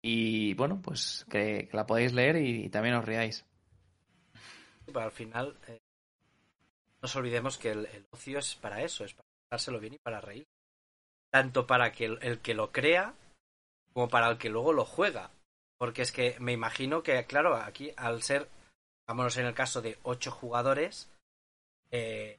[0.03, 3.45] y bueno, pues que, que la podáis leer y, también os riáis.
[4.91, 5.79] Pero al final, eh,
[6.95, 9.99] no nos olvidemos que el, el ocio es para eso, es para dárselo bien y
[9.99, 10.47] para reír.
[11.31, 13.15] Tanto para que el, el que lo crea
[13.93, 15.31] como para el que luego lo juega.
[15.79, 18.49] Porque es que me imagino que, claro, aquí al ser,
[19.09, 21.11] vámonos en el caso de ocho jugadores,
[21.91, 22.39] eh,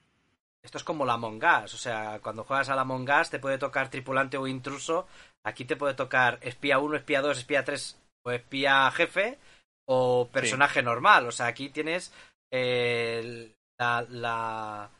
[0.63, 1.73] esto es como la Among Us.
[1.73, 5.07] O sea, cuando juegas a la Among Us te puede tocar tripulante o intruso.
[5.43, 9.39] Aquí te puede tocar espía 1, espía 2, espía 3 o espía jefe
[9.85, 11.27] o personaje normal.
[11.27, 12.13] O sea, aquí tienes
[12.51, 14.91] eh, la, la,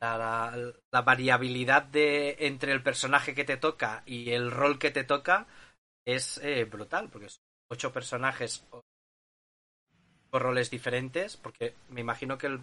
[0.00, 4.90] la, la- la variabilidad de entre el personaje que te toca y el rol que
[4.90, 5.46] te toca
[6.06, 8.82] es eh, brutal, porque son ocho personajes o-
[10.30, 12.60] con roles diferentes, porque me imagino que el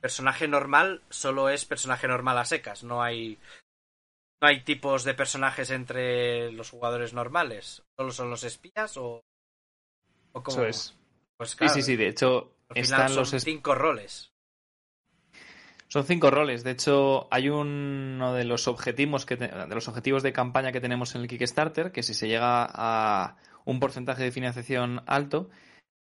[0.00, 3.38] personaje normal solo es personaje normal a secas, no hay
[4.40, 9.24] no hay tipos de personajes entre los jugadores normales, solo son los espías o,
[10.32, 10.58] o cómo?
[10.58, 10.94] Eso es.
[11.36, 11.96] Pues Sí, sí, sí.
[11.96, 14.30] De hecho, al final están son los, cinco roles.
[15.88, 16.64] Son cinco roles.
[16.64, 20.80] De hecho, hay uno de los objetivos que te- de los objetivos de campaña que
[20.80, 25.50] tenemos en el Kickstarter, que si se llega a un porcentaje de financiación alto,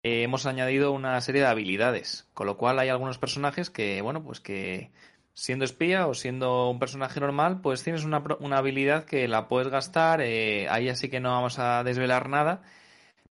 [0.03, 2.29] eh, hemos añadido una serie de habilidades.
[2.35, 4.93] Con lo cual hay algunos personajes que, bueno, pues que
[5.35, 9.69] siendo espía o siendo un personaje normal, pues tienes una, una habilidad que la puedes
[9.69, 10.21] gastar.
[10.21, 12.63] eh, ahí así que no vamos a desvelar nada.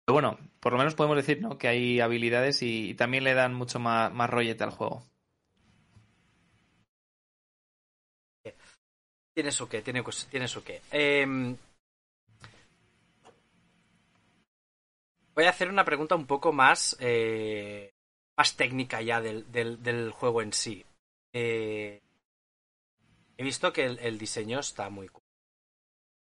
[0.08, 1.58] Pero bueno, por lo menos podemos decir, ¿no?
[1.58, 5.04] Que hay habilidades y, también le dan mucho más, rollete al juego.
[9.34, 10.82] Tiene su qué, tiene, tiene su qué.
[10.92, 11.58] Em,
[15.36, 17.92] voy a hacer una pregunta un poco más, eh,
[18.38, 20.86] más técnica ya del, del, del juego en sí.
[21.34, 22.02] Eh,
[23.36, 25.24] he visto que el, el diseño está muy cool.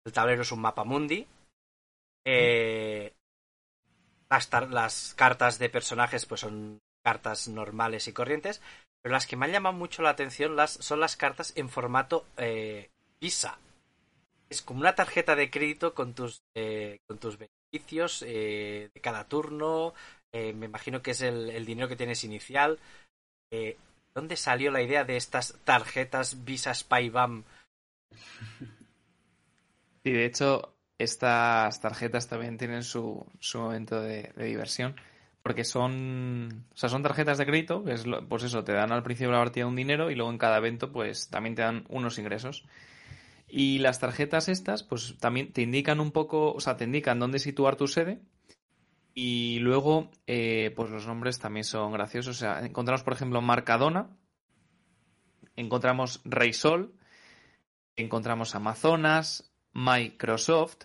[0.05, 1.27] El tablero es un mapa mundi.
[2.25, 3.13] Eh,
[4.35, 8.61] las, las cartas de personajes pues son cartas normales y corrientes.
[9.03, 12.27] Pero las que me han llamado mucho la atención las, son las cartas en formato
[12.37, 13.59] eh, Visa.
[14.49, 19.25] Es como una tarjeta de crédito con tus, eh, con tus beneficios eh, de cada
[19.25, 19.94] turno.
[20.33, 22.81] Me imagino que es el, el dinero que tienes inicial.
[24.12, 27.44] ¿Dónde salió la idea de estas tarjetas Visa Spybam?
[30.05, 34.97] Sí, de hecho, estas tarjetas también tienen su, su momento de, diversión.
[35.43, 39.37] Porque son, son tarjetas de crédito, que es pues eso, te dan al principio de
[39.37, 42.65] la partida un dinero y luego en cada evento pues también te dan unos ingresos.
[43.47, 47.39] Y las tarjetas estas pues también te indican un poco, o sea, te indican dónde
[47.39, 48.23] situar tu sede
[49.13, 52.37] y luego eh, pues los nombres también son graciosos.
[52.37, 54.17] O sea, encontramos por ejemplo Marcadona,
[55.57, 56.95] encontramos Rey Sol,
[57.97, 60.85] encontramos Amazonas, Microsoft,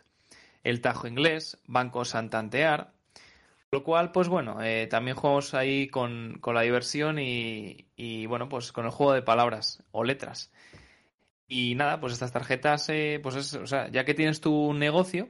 [0.64, 2.94] el Tajo Inglés, Banco Santantear.
[3.72, 8.50] Lo cual, pues bueno, eh, también jugamos ahí con, con la diversión y, y, bueno,
[8.50, 10.52] pues con el juego de palabras o letras.
[11.48, 15.30] Y nada, pues estas tarjetas, eh, pues es, o sea, ya que tienes tu negocio,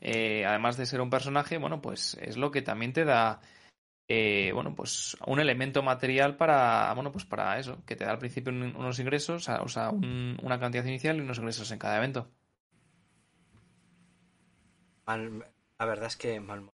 [0.00, 3.40] eh, además de ser un personaje, bueno, pues es lo que también te da
[4.08, 8.18] eh, bueno, pues un elemento material para, bueno, pues para eso, que te da al
[8.18, 11.98] principio un- unos ingresos, o sea, un- una cantidad inicial y unos ingresos en cada
[11.98, 12.30] evento.
[15.16, 16.70] La verdad es que mal- me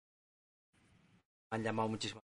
[1.50, 2.20] han llamado muchísimo.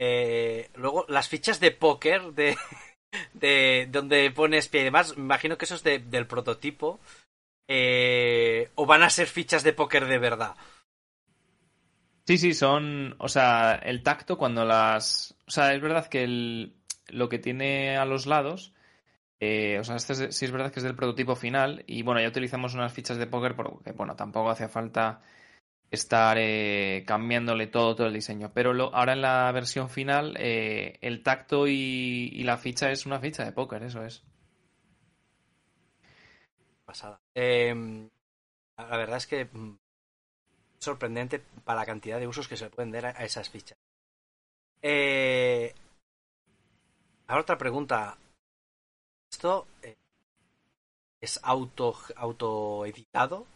[0.00, 2.56] Eh, luego, las fichas de póker de,
[3.32, 7.00] de donde pones pie y demás, me imagino que eso es de- del prototipo.
[7.70, 10.54] Eh, o van a ser fichas de póker de verdad.
[12.26, 16.74] Sí, sí, son, o sea, el tacto cuando las, o sea, es verdad que el,
[17.08, 18.74] lo que tiene a los lados,
[19.40, 22.20] eh, o sea, este es- sí es verdad que es del prototipo final y bueno,
[22.20, 25.22] ya utilizamos unas fichas de póker porque, bueno, tampoco hace falta
[25.90, 31.22] estar eh, cambiándole todo, todo el diseño, pero ahora en la versión final eh, el
[31.22, 34.22] tacto y, la ficha es una ficha de póker, eso es.
[36.84, 37.20] Pasada.
[37.34, 38.08] Eh,
[38.76, 39.76] la verdad es que mm,
[40.78, 43.78] sorprendente para la cantidad de usos que se pueden dar a, esas fichas.
[44.80, 45.74] Eh,
[47.26, 48.16] ahora otra pregunta.
[49.30, 49.96] ¿Esto eh,
[51.20, 53.46] es auto autoeditado?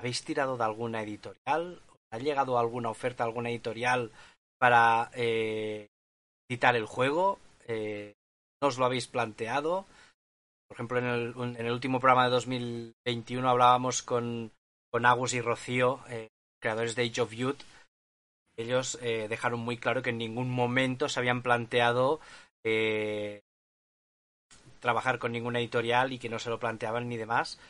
[0.00, 1.82] ¿Habéis tirado de alguna editorial?
[2.10, 4.10] ¿Ha llegado alguna oferta, alguna editorial
[4.58, 5.90] para eh,
[6.48, 7.38] editar el juego?
[7.68, 8.14] Eh,
[8.62, 9.84] ¿No os lo habéis planteado?
[10.66, 14.50] Por ejemplo, en el, en el último programa de 2021 hablábamos con,
[14.90, 16.28] con Agus y Rocío, eh,
[16.62, 17.60] creadores de Age of Youth.
[18.56, 22.20] Ellos eh, dejaron muy claro que en ningún momento se habían planteado
[22.64, 23.42] eh,
[24.80, 27.60] trabajar con ninguna editorial y que no se lo planteaban ni demás.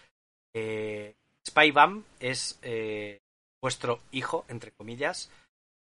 [1.50, 3.18] Spybam es eh,
[3.60, 5.30] vuestro hijo, entre comillas,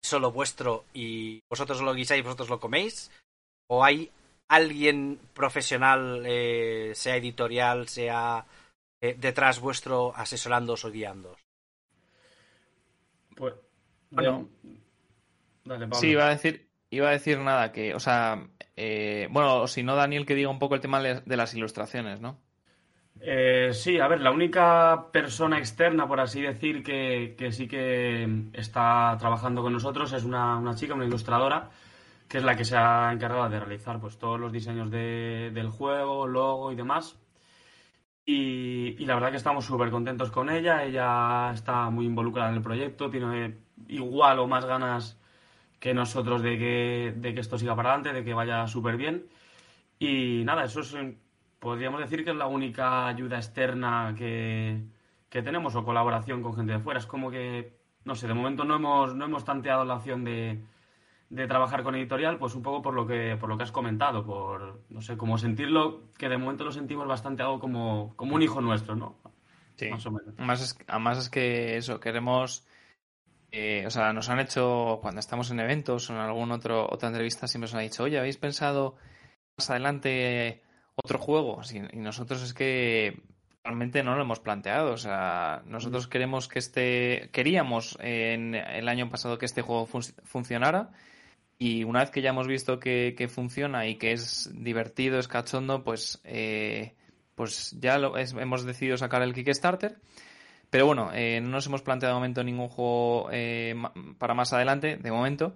[0.03, 3.11] solo vuestro y vosotros lo guisáis, vosotros lo coméis.
[3.67, 4.11] ¿O hay
[4.47, 8.45] alguien profesional, eh, sea editorial, sea
[9.01, 11.39] eh, detrás vuestro, asesorándoos o guiándoos?
[13.35, 13.55] Pues,
[14.11, 14.47] Bueno.
[15.63, 15.99] Dale, Pablo.
[15.99, 19.81] Sí, iba a decir, iba a decir nada, que, o sea, eh, bueno, o si
[19.81, 22.37] no, Daniel, que diga un poco el tema de de las ilustraciones, ¿no?
[23.19, 29.15] Eh, sí, a ver, la única persona externa, por así decir, que, sí que está
[29.19, 31.69] trabajando con nosotros es una, una chica, una ilustradora,
[32.27, 35.69] que es la que se ha encargado de realizar pues, todos los diseños de- del
[35.69, 37.17] juego, logo y demás.
[38.25, 40.83] Y, la verdad que estamos súper contentos con ella.
[40.83, 45.19] Ella está muy involucrada en el proyecto, tiene igual o más ganas
[45.79, 49.27] que nosotros de que, de que esto siga para adelante, de que vaya súper bien.
[49.99, 50.95] Y nada, eso es,
[51.65, 54.83] podríamos decir que es la única ayuda externa que,
[55.29, 56.99] que tenemos o colaboración con gente de fuera.
[56.99, 57.73] Es como que,
[58.03, 60.59] no sé, de momento no hemos, no hemos tanteado la opción de,
[61.31, 64.23] de trabajar con editorial, pues un poco por lo que, por lo que has comentado,
[64.23, 68.43] por, no sé, como sentirlo, que de momento lo sentimos bastante algo como, como un
[68.43, 69.15] hijo nuestro, ¿no?
[69.75, 69.89] Sí.
[69.89, 70.35] Más o menos.
[70.37, 72.67] Además es, además es que eso, queremos.
[73.51, 77.09] eh, o sea, nos han hecho, cuando estamos en eventos o en algún otro, otra
[77.09, 78.97] entrevista, siempre nos han dicho, oye, ¿habéis pensado
[79.57, 80.61] más adelante
[80.95, 81.61] otro juego?
[81.71, 83.19] Y nosotros es que
[83.63, 84.93] realmente no lo hemos planteado.
[84.93, 87.29] O sea, nosotros queremos que este.
[87.31, 90.91] Queríamos en el año pasado que este juego fun- funcionara.
[91.57, 95.29] Y una vez que ya hemos visto que, que funciona y que es divertido, es
[95.29, 96.95] cachondo, pues, eh,
[97.35, 99.95] pues ya lo, es- hemos decidido sacar el Kickstarter.
[100.69, 103.73] Pero bueno, eh, no nos hemos planteado de momento ningún juego eh,
[104.17, 105.55] para más adelante, de momento.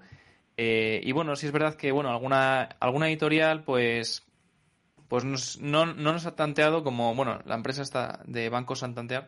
[0.55, 4.25] Eh, y bueno, sí es verdad que bueno, alguna, alguna editorial, pues,
[5.09, 9.27] pues nos- no, no nos ha tanteado como, bueno, la empresa está de Banco Santander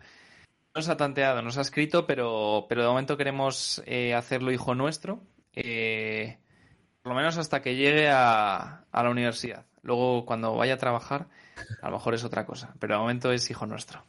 [0.74, 4.74] no nos ha tanteado, nos ha escrito, pero, pero de momento queremos eh, hacerlo hijo
[4.74, 5.22] nuestro.
[5.54, 6.38] eh,
[7.02, 9.66] por lo menos hasta que llegue a, a la universidad.
[9.82, 11.28] Luego, cuando vaya a trabajar,
[11.82, 12.74] a lo mejor es otra cosa.
[12.80, 14.06] Pero de momento es hijo nuestro.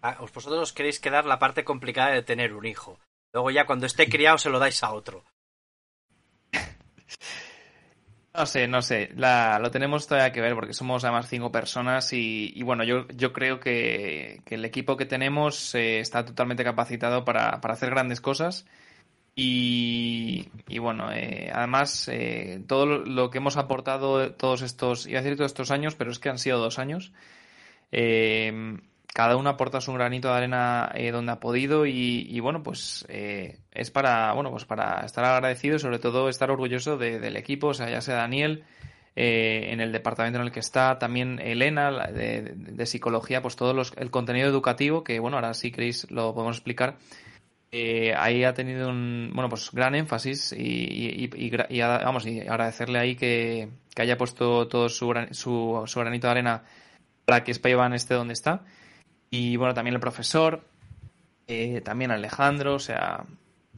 [0.00, 2.98] Ah, os- Vosotros os queréis quedar la parte complicada de tener un hijo.
[3.32, 5.22] Luego ya cuando esté criado se lo dais a otro.
[8.34, 9.10] No sé, no sé.
[9.16, 13.06] La, lo tenemos todavía que ver porque somos además cinco personas y, y bueno, yo,
[13.08, 17.90] yo creo que, que el equipo que tenemos eh, está totalmente capacitado para, para hacer
[17.90, 18.64] grandes cosas.
[19.36, 25.22] Y, y bueno, eh, además, eh, todo lo, que hemos aportado todos estos, iba a
[25.22, 27.12] decir todos estos años, pero es que han sido dos años.
[27.92, 28.78] eh,
[29.14, 33.58] cada uno aporta su granito de arena eh, donde ha podido y, bueno, pues eh,
[33.72, 37.68] es para, bueno, pues para estar agradecido y sobre todo estar orgulloso de- del equipo,
[37.68, 38.64] o sea, ya sea Daniel,
[39.14, 43.82] eh, en el departamento en el que está, también Elena de, de- psicología, pues todo
[43.96, 46.96] el contenido educativo, que bueno, ahora si queréis lo podemos explicar.
[47.74, 51.26] Eh, ahí ha tenido un bueno pues gran énfasis y,
[52.04, 56.64] vamos y agradecerle ahí que, haya puesto todo su, su, su granito de arena
[57.24, 58.62] para que Spyvan esté donde está
[59.32, 60.62] y bueno también el profesor
[61.48, 63.26] eh, también Alejandro o sea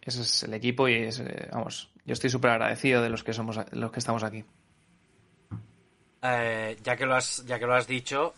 [0.05, 3.33] ese es el equipo y es, eh, vamos, yo estoy súper agradecido de los que
[3.33, 4.45] somos los que estamos aquí.
[6.23, 8.35] Eh, ya que lo has, ya que lo has dicho,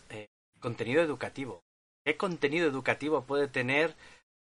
[0.59, 1.63] contenido educativo.
[2.05, 3.95] ¿Qué contenido educativo puede tener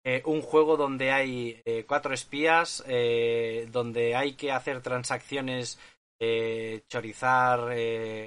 [0.05, 5.79] eh, un juego donde hay eh, cuatro espías, eh, donde hay que hacer transacciones,
[6.89, 7.75] chorizar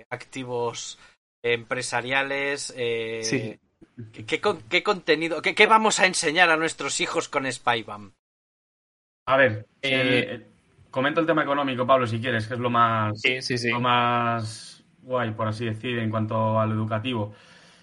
[0.10, 1.00] activos
[1.42, 2.74] empresariales?
[2.76, 3.60] eh, Sí.
[4.14, 8.14] ¿Qué, qué con- qué contenido, qué, qué vamos a enseñar a nuestros hijos con Spybam?
[9.28, 10.46] A ver, Eh,
[10.92, 13.70] comenta el tema económico, Pablo, si quieres, que es lo más, Sí, sí, sí.
[13.70, 17.34] lo más guay, por así decir, en cuanto a lo educativo.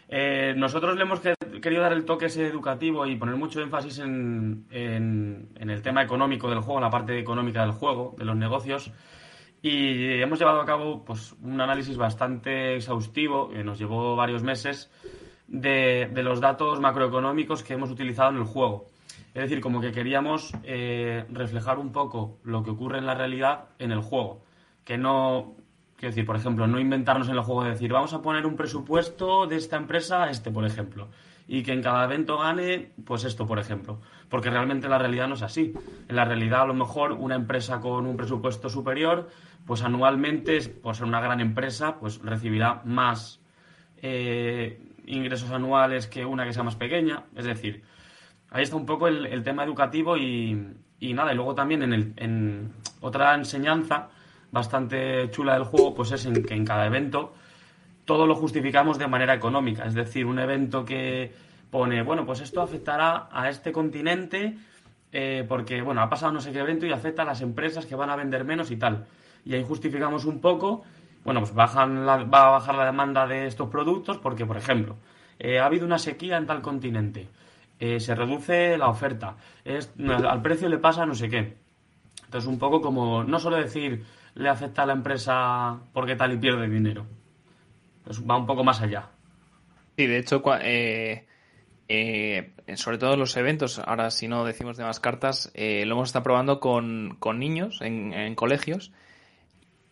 [0.09, 3.99] Eh, nosotros le hemos que- querido dar el toque ese educativo y poner mucho énfasis
[4.01, 8.25] en, en- en el tema económico del juego, en la parte económica del juego, de
[8.25, 8.93] los negocios.
[9.63, 14.91] Y hemos llevado a cabo pues, un análisis bastante exhaustivo, que nos llevó varios meses,
[15.53, 18.87] de, los datos macroeconómicos que hemos utilizado en el juego.
[19.35, 23.67] Es decir, como que queríamos eh, reflejar un poco lo que ocurre en la realidad
[23.79, 24.43] en el juego.
[24.85, 25.55] Que no,
[25.97, 28.57] quiero decir, por ejemplo, no inventarnos en el juego de decir, vamos a poner un
[28.57, 31.09] presupuesto de esta empresa a este, por ejemplo.
[31.47, 34.01] Y que en cada evento gane, pues esto, por ejemplo.
[34.29, 35.75] Porque realmente la realidad no es así.
[36.09, 39.29] En la realidad, a lo mejor, una empresa con un presupuesto superior,
[39.67, 43.41] pues anualmente, por ser una gran empresa, pues recibirá más
[44.01, 47.25] eh, ingresos anuales que una que sea más pequeña.
[47.37, 47.83] Es decir,
[48.51, 52.13] ahí está un poco el, tema educativo y, y nada, y luego también en, el,
[52.17, 54.09] en otra enseñanza
[54.51, 57.35] bastante chula del juego, pues es en que en cada evento
[58.05, 59.85] todo lo justificamos de manera económica.
[59.85, 61.33] Es decir, un evento que
[61.71, 64.59] pone, bueno, pues esto afectará a este continente
[65.13, 67.95] eh, porque, bueno, ha pasado no sé qué evento y afecta a las empresas que
[67.95, 69.07] van a vender menos y tal.
[69.45, 70.85] Y ahí justificamos un poco,
[71.25, 74.97] bueno, pues bajan la- va a bajar la demanda de estos productos porque, por ejemplo,
[75.39, 77.29] eh, ha habido una sequía en tal continente,
[77.79, 81.57] eh, se reduce la oferta, es- al precio le pasa no sé qué.
[82.25, 84.05] Entonces, un poco como, no solo decir
[84.35, 87.05] le afecta a la empresa porque tal y pierde dinero.
[88.05, 89.11] Pues va un poco más allá.
[89.97, 91.27] Sí, de hecho, eh,
[91.89, 95.95] eh, sobre todo en los eventos, ahora si no decimos de más cartas, eh, lo
[95.95, 98.93] hemos estado probando con, con niños en colegios.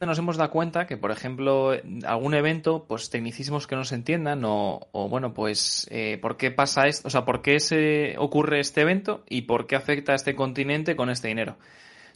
[0.00, 1.72] Nos hemos dado cuenta que, por ejemplo,
[2.06, 6.50] algún evento, pues tecnicismos que no se entiendan o, o, bueno, pues eh, por qué
[6.50, 10.14] pasa esto, o sea, por qué se ocurre este evento y por qué afecta a
[10.14, 11.58] este continente con este dinero.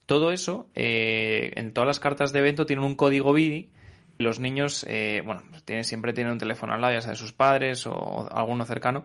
[0.06, 3.68] Todo eso, eh, en todas las cartas de evento tienen un código BIDI
[4.18, 7.32] los niños, eh, bueno, tienen, siempre tienen un teléfono al lado, ya sea de sus
[7.32, 9.04] padres o alguno cercano.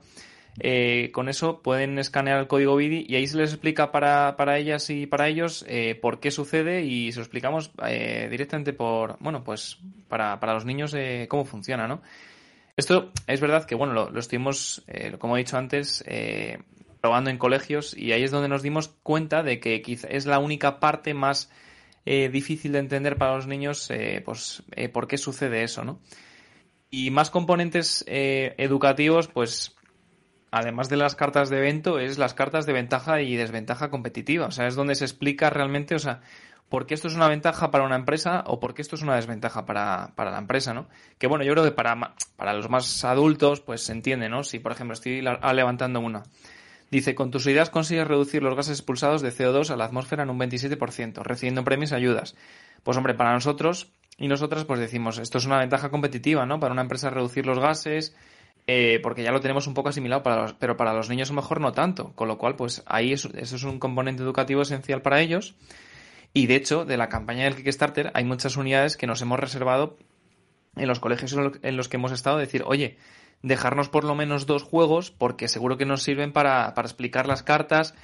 [0.62, 4.58] Eh, con eso pueden escanear el código BIDI y ahí se les explica para, para
[4.58, 9.18] ellas y para ellos eh, por qué sucede y se lo explicamos eh, directamente por,
[9.20, 9.78] bueno, pues
[10.10, 10.96] para, para los niños
[11.28, 12.02] cómo funciona, ¿no?
[12.76, 14.86] Esto es verdad que, bueno, lo, lo estuvimos,
[15.20, 16.04] como he dicho antes,
[17.02, 20.40] probando en colegios y ahí es donde nos dimos cuenta de que quizá es la
[20.40, 21.50] única parte más
[22.06, 23.92] difícil de entender para los niños,
[24.24, 26.00] pues, por qué sucede eso, ¿no?
[26.90, 29.76] Y más componentes educativos, pues,
[30.52, 34.48] además de las cartas de evento, es las cartas de ventaja y desventaja competitiva.
[34.48, 36.22] O sea, es donde se explica realmente, o sea,
[36.70, 39.16] por qué esto es una ventaja para una empresa o por qué esto es una
[39.16, 40.88] desventaja para, para la empresa, ¿no?
[41.18, 44.44] Que bueno, yo creo que para, para los más adultos, pues se entiende, ¿no?
[44.44, 46.24] Si, por ejemplo, estoy ah, levantando una.
[46.92, 50.30] Dice, con tus ideas consigues reducir los gases expulsados de CO2 a la atmósfera en
[50.30, 52.36] un 27%, recibiendo premios y ayudas.
[52.84, 56.60] Pues hombre, para nosotros y nosotras pues decimos, esto es una ventaja competitiva, ¿no?
[56.60, 58.16] Para una empresa reducir los gases,
[58.72, 61.34] eh, porque ya lo tenemos un poco asimilado, para los- pero para los niños a
[61.34, 62.14] lo mejor no tanto.
[62.14, 65.56] Con lo cual, pues ahí eso, eso es un componente educativo esencial para ellos.
[66.34, 69.98] Y de hecho, de la campaña del Kickstarter hay muchas unidades que nos hemos reservado
[70.76, 72.98] en los colegios en los que hemos estado, decir, oye,
[73.42, 77.42] dejarnos por lo menos dos juegos porque seguro que nos sirven para, para explicar las
[77.42, 77.96] cartas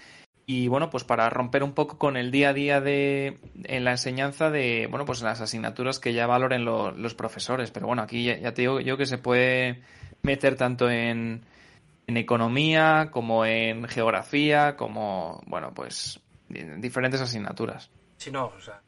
[0.47, 3.91] y bueno, pues para romper un poco con el día a día de en la
[3.91, 7.71] enseñanza de, bueno, pues las asignaturas que ya valoren lo- los profesores.
[7.71, 9.81] Pero bueno, aquí ya, ya te digo yo que se puede
[10.21, 11.45] meter tanto en,
[12.07, 16.19] en economía como en geografía, como, bueno, pues
[16.49, 17.89] en diferentes asignaturas.
[18.17, 18.81] Sí, no, o sea,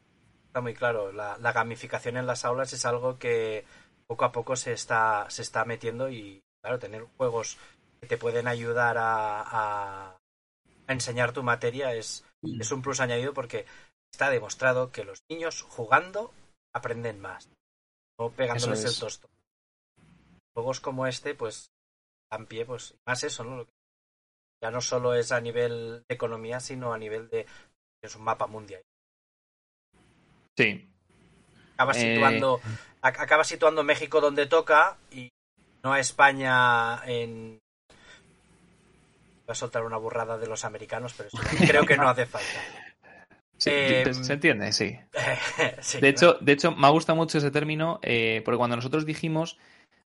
[0.46, 1.10] está muy claro.
[1.12, 3.64] La, gamificación en las aulas es algo que
[4.06, 7.58] poco a poco se está, se está metiendo y, claro, tener juegos
[8.00, 10.17] que te pueden ayudar a-
[10.88, 13.66] a enseñar tu materia es, es un plus añadido porque
[14.12, 16.32] está demostrado que los niños jugando
[16.74, 17.48] aprenden más,
[18.18, 18.94] no pegándoles es.
[18.94, 19.30] el tostón.
[20.56, 21.70] Juegos como este, pues,
[22.32, 23.66] dan pie, pues, más eso, ¿no?
[24.62, 27.46] Ya no solo es a nivel de economía, sino a nivel de...
[28.02, 28.82] es un mapa mundial.
[30.58, 30.90] Sí,
[31.74, 32.60] acaba Eh, situando
[33.02, 35.28] ac- acaba situando México donde toca y
[35.84, 37.60] no a España en
[39.52, 41.30] a soltar una burrada de los americanos pero
[41.66, 42.48] creo que no hace falta
[43.58, 44.98] Sí, Em, se entiende, sí.
[45.80, 49.04] Sí, De hecho, de hecho, me ha gustado mucho ese término, eh, porque cuando nosotros
[49.04, 49.58] dijimos,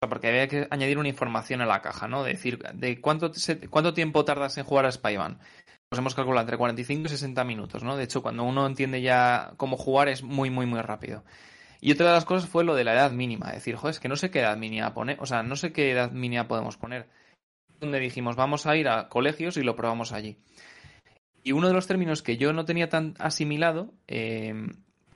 [0.00, 2.22] porque había que añadir una información a la caja, ¿no?
[2.24, 5.38] Decir, de cuánto, se- cuánto tiempo tardas en jugar a Spyman.
[5.88, 7.96] Pues hemos calculado entre 45 y 60 minutos, ¿no?
[7.96, 11.24] De hecho, cuando uno entiende ya cómo jugar es muy, muy, muy rápido.
[11.80, 13.52] Y otra de las cosas fue lo de la edad mínima.
[13.52, 15.90] Decir, joder, es que no sé qué edad mínima poner, o sea, no sé qué
[15.92, 17.08] edad mínima podemos poner.
[17.82, 20.38] Donde dijimos, vamos a ir a colegios y lo probamos allí.
[21.42, 24.54] Y uno de los términos que yo no tenía tan asimilado, eh,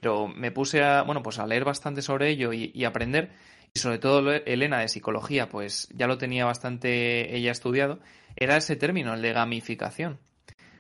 [0.01, 3.31] pero me puse a, bueno, pues a leer bastante sobre ello y, y aprender,
[3.73, 8.01] y sobre todo Elena de psicología, pues ya lo tenía bastante ella estudiado,
[8.35, 10.19] era ese término, el de gamificación.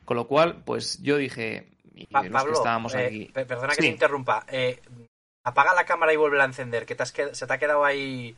[0.04, 3.24] Con lo cual, pues yo dije, y Pa- los que estábamos eh, aquí.
[3.32, 3.82] pe- perdona que Sí.
[3.82, 4.44] te interrumpa.
[4.48, 4.80] Eh,
[5.44, 7.84] apaga la cámara y vuelve a encender, que te has qued- se te ha quedado
[7.84, 8.34] ahí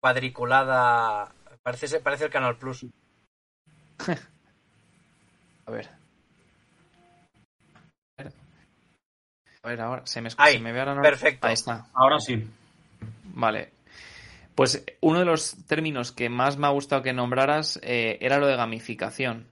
[0.00, 1.32] cuadriculada.
[1.62, 2.86] Parece, parece el Canal Plus.
[5.66, 5.88] A ver.
[9.62, 10.94] A ver, ahora, ¿se me, Ahí, se me ve ahora?
[10.94, 11.02] no?
[11.02, 11.46] perfecto.
[11.46, 11.86] Ahí está.
[11.92, 12.48] Ahora sí.
[13.24, 13.70] Vale.
[14.54, 18.46] Pues uno de los términos que más me ha gustado que nombraras eh, era lo
[18.46, 19.46] de gamificación.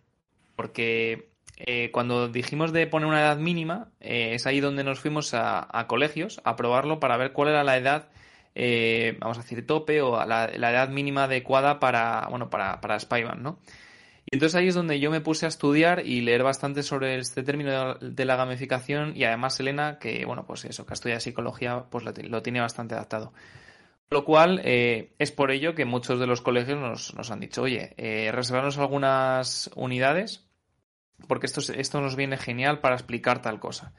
[0.57, 1.29] Porque
[1.59, 5.67] eh, cuando dijimos de poner una edad mínima, eh, es ahí donde nos fuimos a,
[5.71, 8.09] a colegios a probarlo para ver cuál era la edad,
[8.57, 12.99] eh, vamos a decir, tope o la, la edad mínima adecuada para, bueno, para, para
[12.99, 13.59] Spyman, ¿no?
[14.29, 17.45] Y entonces ahí es donde yo me puse a estudiar y leer bastante sobre este
[17.45, 22.05] término de, la gamificación y además Elena, que bueno, pues eso, que estudia psicología, pues
[22.05, 23.33] lo, ti- lo tiene bastante adaptado.
[24.11, 26.79] Lo cual eh, es por ello que muchos de los colegios
[27.15, 30.47] nos, han dicho, oye, eh, reservarnos algunas unidades
[31.29, 33.93] porque esto, es- esto nos viene genial para explicar tal cosa.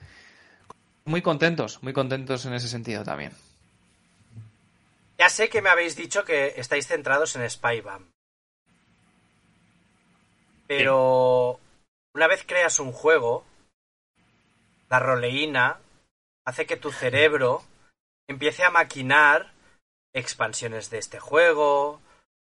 [1.05, 3.31] Muy contentos, muy contentos en ese sentido también.
[5.17, 8.11] Ya sé que me habéis dicho que estáis centrados en Spybam.
[10.67, 11.59] Pero
[12.13, 13.45] una vez creas un juego,
[14.89, 15.79] la roleína
[16.45, 17.63] hace que tu cerebro
[18.27, 19.53] empiece a maquinar
[20.13, 22.01] expansiones de este juego,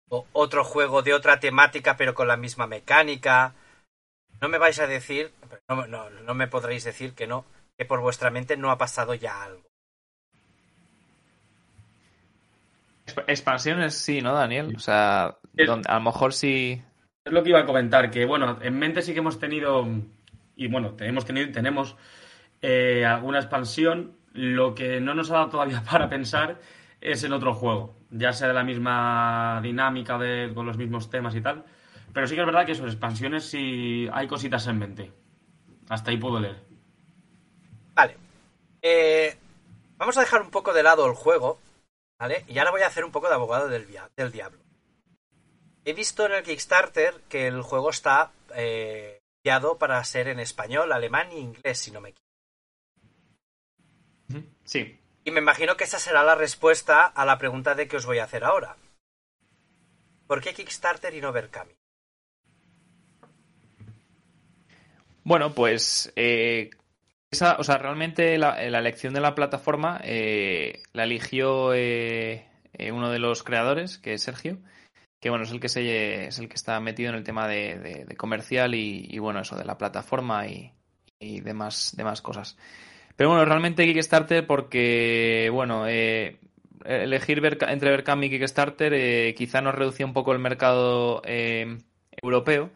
[0.10, 3.54] o otro juego de otra temática pero con la misma mecánica.
[4.42, 5.34] No me vais a decir,
[5.68, 7.46] no me podréis decir que no,
[7.78, 9.73] que por vuestra mente no ha pasado ya algo.
[13.28, 14.74] Expansiones sí, ¿no, Daniel?
[14.76, 16.82] O sea, Es- donde- a lo mejor sí...
[17.26, 19.88] Es lo que iba a comentar, que bueno, en mente sí que hemos tenido,
[20.56, 21.96] y bueno, tenemos tenido y tenemos
[22.62, 24.18] eh, alguna expansión.
[24.34, 26.60] Lo que no nos ha dado todavía para pensar
[27.02, 31.36] es en otro juego, ya sea de la misma dinámica, de, con los mismos temas
[31.36, 31.64] y tal.
[32.14, 35.12] Pero sí que es verdad que sus expansiones sí hay cositas en mente.
[35.90, 36.58] Hasta ahí puedo leer.
[37.96, 38.18] Vale.
[38.82, 39.36] Eh,
[39.98, 41.60] vamos a dejar un poco de lado el juego,
[42.20, 42.46] ¿vale?
[42.48, 44.60] Y ahora voy a hacer un poco de abogado del, diablo.
[45.86, 50.92] He visto en el Kickstarter que el juego está eh, guiado para ser en español,
[50.92, 52.24] alemán e inglés, si no me equivoco.
[54.64, 55.00] Sí.
[55.26, 58.20] Y me imagino que esa será la respuesta a la pregunta de que os voy
[58.20, 58.78] a hacer ahora.
[60.28, 61.74] ¿Por qué Kickstarter y no Berkami?
[65.24, 66.70] Bueno, pues eh,
[67.34, 72.92] esa, o sea, realmente la, la elección de la plataforma eh, la eligió eh, eh,
[72.92, 74.58] uno de los creadores, que es Sergio,
[75.20, 78.06] que bueno, es el que se, es el que está metido en el tema de,
[78.18, 80.72] comercial y, bueno, eso de la plataforma y,
[81.42, 82.58] demás, demás cosas.
[83.16, 86.40] Pero bueno, realmente Kickstarter porque, bueno, eh,
[86.86, 91.78] elegir entre Berkami y Kickstarter eh, quizá nos reducía un poco el mercado eh,
[92.22, 92.72] europeo.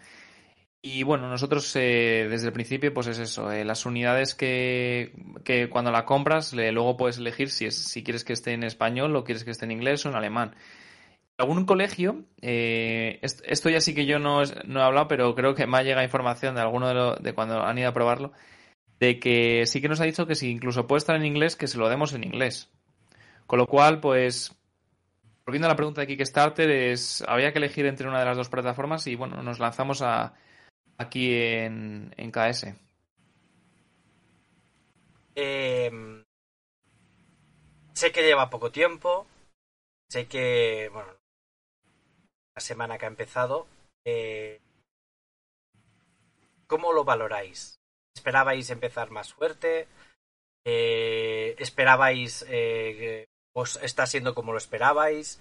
[0.81, 5.11] Y bueno, nosotros eh, desde el principio, pues es eso, eh, las unidades que,
[5.69, 9.23] cuando la compras, luego puedes elegir si, es, si quieres que esté en español o
[9.23, 10.55] quieres que esté en inglés o en alemán.
[11.37, 15.67] Algún colegio, eh, est- esto ya sí que yo no he hablado, pero creo que
[15.67, 18.33] me ha llegado información de alguno de, lo- de cuando han ido a probarlo,
[18.99, 21.67] de que sí que nos ha dicho que si incluso puede estar en inglés, que
[21.67, 22.71] se lo demos en inglés.
[23.47, 24.55] Con lo cual, pues,
[25.45, 28.49] volviendo a la pregunta de Kickstarter, es, había que elegir entre una de las dos
[28.49, 30.33] plataformas y bueno, nos lanzamos a,
[30.97, 32.73] aquí en, en KS.
[35.35, 35.91] Eh,
[37.93, 39.27] sé que lleva poco tiempo.
[40.09, 41.11] Sé que, bueno,
[42.55, 43.67] la semana que ha empezado.
[44.03, 44.59] Eh,
[46.65, 47.79] ¿Cómo lo valoráis?
[48.15, 49.87] ¿Esperabais empezar más fuerte?
[50.65, 55.39] Eh, ¿Esperabais eh, os está siendo como lo esperabais?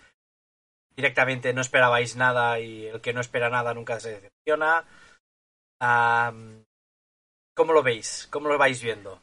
[0.94, 4.84] Directamente no esperabais nada y el que no espera nada nunca se decepciona.
[5.80, 6.64] Am,
[7.54, 8.28] ¿Cómo lo veis?
[8.30, 9.22] ¿Cómo lo vais viendo?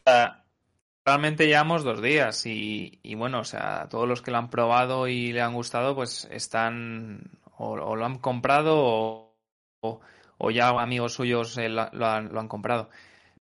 [1.05, 5.07] Realmente llevamos dos días y, y bueno, o sea, todos los que lo han probado
[5.07, 9.35] y le han gustado, pues están o, lo han comprado
[9.81, 12.89] o, ya amigos suyos eh, lo, han, comprado.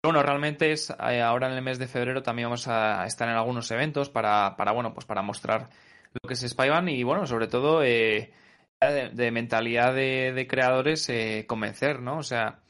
[0.03, 3.37] Bueno, realmente es eh, ahora en el mes de febrero también vamos a estar en
[3.37, 5.71] algunos eventos para, para bueno, pues para mostrar
[6.13, 8.33] lo que es Spyvan y bueno, sobre todo eh,
[8.81, 11.11] de, mentalidad de, creadores
[11.47, 12.19] convencer, ¿no?
[12.19, 12.61] O sea,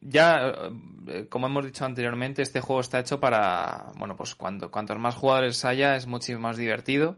[0.00, 0.70] ya
[1.28, 5.64] como hemos dicho anteriormente, este juego está hecho para, bueno, pues cuando cuantos más jugadores
[5.64, 7.16] haya es muchísimo más divertido.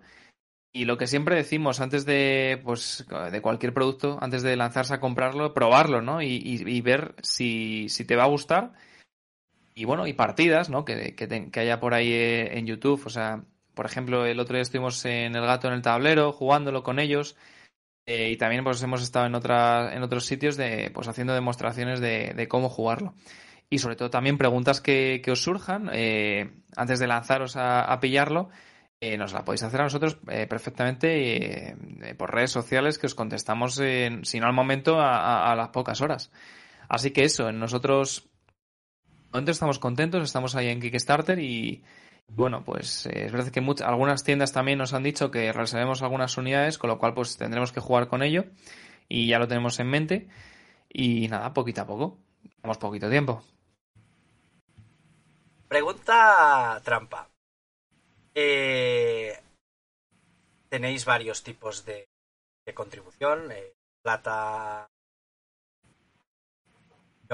[0.73, 5.01] Y lo que siempre decimos antes de, pues, de cualquier producto, antes de lanzarse a
[5.01, 6.21] comprarlo, probarlo, ¿no?
[6.21, 8.75] Y, y ver si, si te va a gustar
[9.79, 10.85] y bueno, y partidas, ¿no?
[10.85, 13.01] Que, que, haya por ahí eh, en YouTube.
[13.07, 16.83] O sea, por ejemplo, el otro día estuvimos en El Gato en el Tablero, jugándolo
[16.83, 17.37] con ellos.
[18.11, 22.01] Eh, y también pues hemos estado en, otra, en otros sitios de, pues haciendo demostraciones
[22.01, 23.13] de, cómo jugarlo.
[23.69, 28.49] Y sobre todo también preguntas que, os surjan eh, antes de lanzaros a, pillarlo.
[29.19, 30.17] nos la podéis hacer a nosotros
[30.49, 31.77] perfectamente
[32.17, 36.33] por redes sociales que os contestamos, si no al momento, a, a, las pocas horas.
[36.89, 38.31] Así que eso, nosotros
[39.35, 41.85] estamos contentos, estamos ahí en Kickstarter y
[42.29, 46.37] bueno, pues eh, es verdad que algunas tiendas también nos han dicho que reservemos algunas
[46.37, 48.45] unidades, con lo cual pues tendremos que jugar con ello
[49.09, 50.29] y ya lo tenemos en mente
[50.89, 52.19] y nada, poquito a poco,
[52.61, 53.43] tenemos poquito tiempo.
[55.69, 57.29] Pregunta trampa.
[58.35, 59.37] Eh,
[60.69, 62.09] tenéis varios tipos de,
[62.75, 64.89] contribución, eh, plata,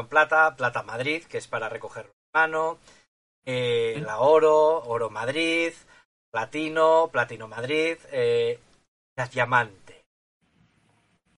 [0.09, 2.79] plata, plata Madrid, que es para recoger mano,
[3.45, 5.73] eh, la oro, oro Madrid,
[6.31, 8.59] platino, platino Madrid, eh,
[9.17, 10.05] la diamante.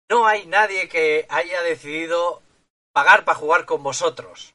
[0.09, 2.43] No hay nadie que haya decidido
[2.93, 4.55] pagar para jugar con vosotros.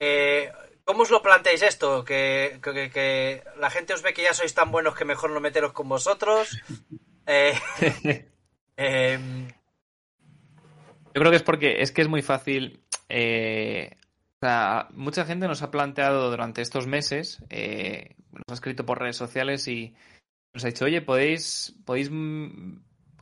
[0.00, 0.52] Eh,
[0.84, 2.04] ¿Cómo os lo planteáis esto?
[2.04, 5.72] ¿Que, que, la gente os ve que ya sois tan buenos que mejor no meteros
[5.72, 6.50] con vosotros.
[8.78, 9.18] Eh,
[11.16, 13.96] Yo creo que es porque es que es muy fácil eh,
[14.92, 19.66] mucha gente nos ha planteado durante estos meses, eh, nos ha escrito por redes sociales
[19.68, 19.94] y
[20.54, 22.10] nos ha dicho, oye, podéis, podéis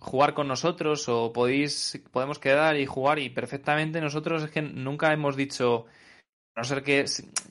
[0.01, 5.13] jugar con nosotros o podéis, podemos quedar y jugar y perfectamente nosotros es que nunca
[5.13, 5.87] hemos dicho,
[6.55, 7.05] a no ser que,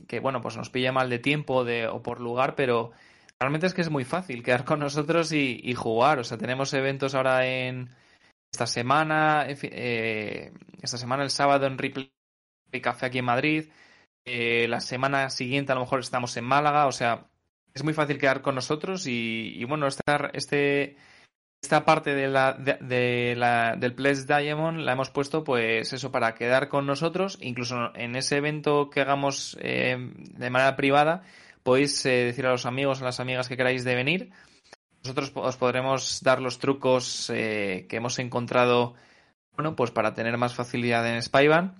[0.08, 2.92] que bueno, pues nos pille mal de tiempo de, o por lugar, pero
[3.40, 6.20] realmente es que es muy fácil quedar con nosotros y, y jugar.
[6.20, 7.90] O sea, tenemos eventos ahora en
[8.52, 12.13] esta semana, eh, esta semana el sábado en Ripley
[12.82, 13.70] café aquí en Madrid.
[14.26, 16.88] Eh, la semana siguiente a lo mejor estamos en Málaga.
[16.88, 17.28] O sea,
[17.74, 20.96] es muy fácil quedar con nosotros y, bueno, esta, este,
[21.62, 26.36] esta parte de la, de, la, del Pledge Diamond la hemos puesto pues eso para
[26.36, 27.38] quedar con nosotros.
[27.42, 31.24] Incluso en ese evento que hagamos eh, de manera privada
[31.64, 34.32] podéis eh, decir a los amigos, a las amigas que queráis de venir.
[35.04, 38.96] Nosotros os podremos dar los trucos que hemos encontrado
[39.56, 41.76] bueno, pues para tener más facilidad en Spyban.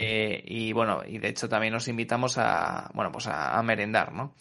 [0.00, 4.32] Eh, y bueno, y de hecho también nos invitamos a, bueno, pues a, merendar, ¿no?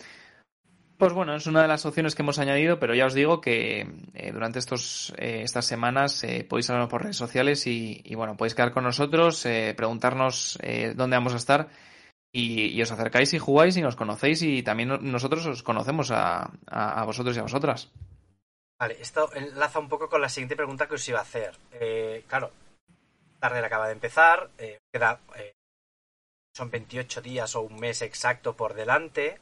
[1.00, 3.88] Pues bueno, es una de las opciones que hemos añadido, pero ya os digo que
[4.14, 8.72] eh, durante estos, eh, estas semanas podéis hablarnos por redes sociales y, bueno, podéis quedar
[8.72, 10.60] con nosotros, preguntarnos
[10.96, 11.70] dónde vamos a estar
[12.32, 17.04] y, os acercáis y jugáis y nos conocéis y también nosotros os conocemos a, a,
[17.04, 17.92] vosotros y a vosotras.
[18.80, 21.58] Vale, esto enlaza un poco con la siguiente pregunta que os iba a hacer.
[22.28, 22.52] claro,
[23.48, 25.56] tarde acaba de empezar, eh, queda, eh,
[26.54, 29.40] son 28 días o un mes exacto por delante.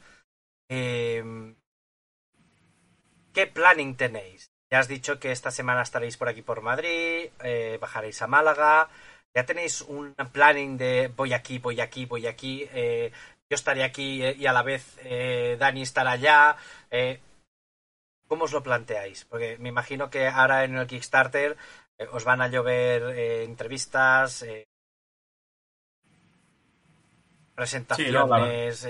[0.68, 1.56] Em,
[3.34, 4.50] ¿Qué planning tenéis?
[4.70, 8.88] Ya has dicho que esta semana estaréis por aquí por Madrid, eh, bajaréis a Málaga.
[9.34, 12.66] ¿Ya tenéis un planning de voy aquí, voy aquí, voy aquí?
[13.48, 14.96] yo estaré aquí y a la vez
[15.58, 16.56] Dani estará allá.
[18.28, 19.24] ¿Cómo os lo planteáis?
[19.24, 21.56] Porque me imagino que ahora en el Kickstarter eh,
[22.12, 24.66] os van a llover eh, entrevistas, eh,
[27.54, 28.86] presentaciones,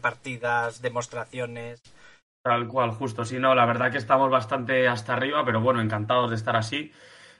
[0.00, 1.82] partidas, demostraciones.
[2.42, 3.24] Tal cual, justo.
[3.24, 6.92] Sí, no, la verdad que estamos bastante hasta arriba, pero bueno, encantados de estar así.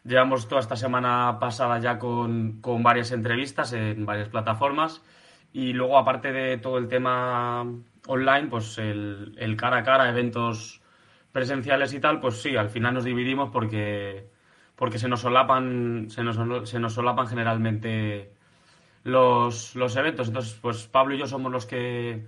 [0.03, 5.03] Llevamos toda esta semana pasada ya con, varias entrevistas en varias plataformas
[5.53, 7.65] y luego aparte de todo el tema
[8.07, 10.83] online, pues el, el cara a cara, eventos
[11.33, 14.34] presenciales y tal, pues sí, al final nos dividimos porque
[14.77, 18.33] porque se nos solapan, se nos, se nos solapan generalmente
[19.05, 20.29] los, los eventos.
[20.29, 22.27] Entonces, pues Pablo y yo somos los que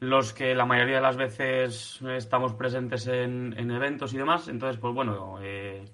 [0.00, 4.48] los que la mayoría de las veces estamos presentes en, en eventos y demás.
[4.48, 5.84] Entonces, pues bueno, eh,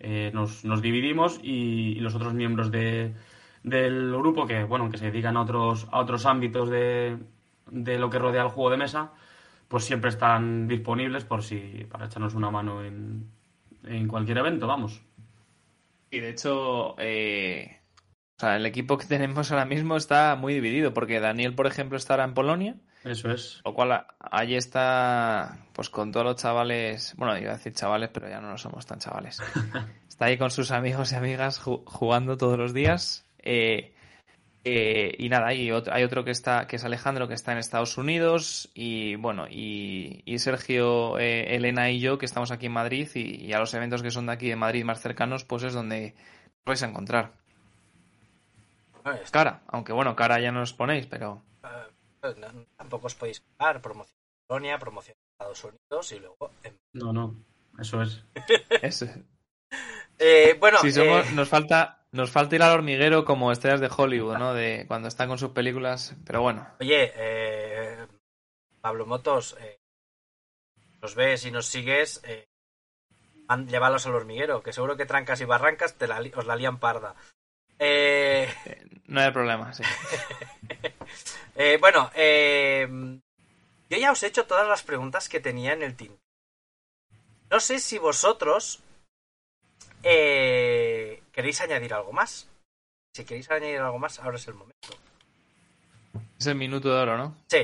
[0.00, 3.14] eh, nos, nos, dividimos y, los otros miembros de,
[3.64, 7.18] del grupo, que bueno, que se dedican a otros, a otros ámbitos de,
[7.70, 9.12] de lo que rodea el juego de mesa,
[9.68, 13.28] pues siempre están disponibles por si para echarnos una mano en,
[13.84, 15.07] en cualquier evento, vamos.
[16.10, 17.80] Y de hecho, eh,
[18.36, 21.96] O sea, el equipo que tenemos ahora mismo está muy dividido, porque Daniel, por ejemplo,
[21.98, 23.60] está ahora en Polonia, Eso es.
[23.64, 28.28] lo cual allí está, pues con todos los chavales, bueno, iba a decir chavales, pero
[28.28, 29.38] ya no lo somos tan chavales.
[30.08, 33.24] Está ahí con sus amigos y amigas ju- jugando todos los días.
[33.38, 33.94] eh,
[34.64, 37.58] eh, y nada, y otro- hay otro que está, que es Alejandro, que está en
[37.58, 42.72] Estados Unidos, y bueno, y, y Sergio, eh, Elena y yo, que estamos aquí en
[42.72, 45.62] Madrid, y, y a los eventos que son de aquí de Madrid más cercanos, pues
[45.62, 47.32] es donde os vais a encontrar.
[49.04, 53.40] Esto, Cara, aunque bueno, cara ya no os ponéis, pero eh, no- tampoco os podéis
[53.40, 53.80] quedar.
[53.80, 57.34] Promoción en Polonia, promoción en Estados Unidos y luego en No, no.
[57.78, 58.22] Eso es.
[58.82, 59.06] es,
[60.20, 64.38] Eh, bueno, somos- eh, nos falta nos falta ir al hormiguero como estrellas de Hollywood,
[64.38, 64.54] ¿no?
[64.54, 68.06] De cuando están con sus películas, pero bueno, oye, eh,
[68.80, 69.78] Pablo Motos, eh,
[71.00, 72.46] nos ves y nos sigues, eh,
[73.66, 77.14] llévalos al hormiguero, que seguro que trancas y barrancas te la os la lían parda.
[77.78, 78.48] Eh,
[79.06, 79.82] no hay problema, sí.
[81.56, 82.88] eh, bueno, eh,
[83.90, 86.16] yo ya os he hecho todas las preguntas que tenía en el team.
[87.50, 88.80] No sé si vosotros
[90.02, 90.87] eh,
[91.38, 92.48] queréis añadir algo más.
[93.14, 94.88] Si queréis añadir algo más, ahora es el momento.
[96.36, 97.36] Es el minuto de oro, ¿no?
[97.46, 97.58] Sí,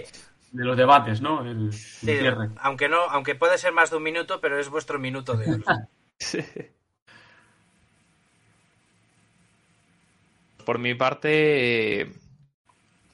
[0.53, 1.43] De los debates, ¿no?
[1.43, 2.51] El, el Sí, cierre.
[2.61, 5.65] aunque no, aunque puede ser más de un minuto, pero es vuestro minuto de oro.
[10.65, 12.13] Por mi parte, eh,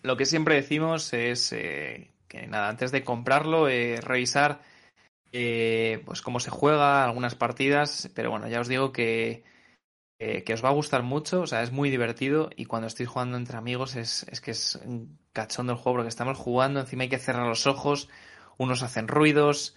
[0.02, 4.60] lo que siempre decimos es eh, que nada, antes de comprarlo, eh, revisar
[5.32, 9.42] eh, pues cómo se juega, algunas partidas, pero bueno, ya os digo que,
[10.20, 13.08] eh, que os va a gustar mucho, o sea, es muy divertido y cuando estéis
[13.08, 17.04] jugando entre amigos es, es que es un cachondo el juego porque estamos jugando, encima
[17.04, 18.08] hay que cerrar los ojos,
[18.58, 19.76] unos hacen ruidos,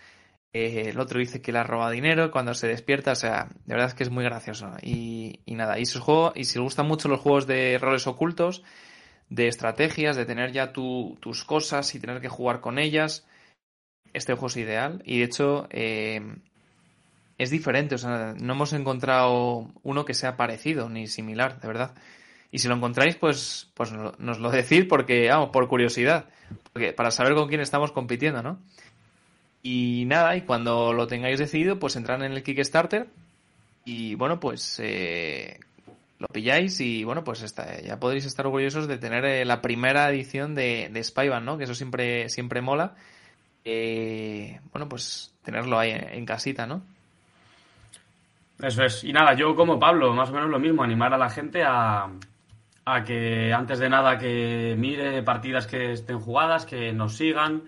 [0.53, 3.73] eh, el otro dice que le ha robado dinero cuando se despierta, o sea, de
[3.73, 4.71] verdad es que es muy gracioso.
[4.81, 8.07] Y, y nada, y os juego, y si os gustan mucho los juegos de roles
[8.07, 8.63] ocultos,
[9.29, 13.25] de estrategias, de tener ya tu- tus cosas y tener que jugar con ellas,
[14.13, 15.01] este juego es ideal.
[15.05, 16.21] Y de hecho, eh,
[17.43, 21.93] es diferente, o sea, no hemos encontrado uno que sea parecido ni similar, de verdad.
[22.51, 26.25] Y si lo encontráis, pues, pues nos, lo- decís porque, vamos, por curiosidad,
[26.71, 28.59] porque, para saber con quién estamos compitiendo, ¿no?
[29.61, 33.07] Y nada, y cuando lo tengáis decidido, pues entran en el Kickstarter
[33.85, 35.59] y bueno, pues eh,
[36.19, 40.09] lo pilláis y bueno, pues está- ya podréis estar orgullosos de tener eh, la primera
[40.09, 41.57] edición de, de Spyvan, ¿no?
[41.57, 42.95] Que eso siempre, siempre mola.
[43.65, 46.83] Eh, bueno, pues tenerlo ahí en, en casita, ¿no?
[48.60, 49.04] Eso es.
[49.04, 52.10] Y nada, yo como Pablo, más o menos lo mismo, animar a la gente a,
[52.86, 57.64] a que antes de nada que mire partidas que estén jugadas, que nos sigan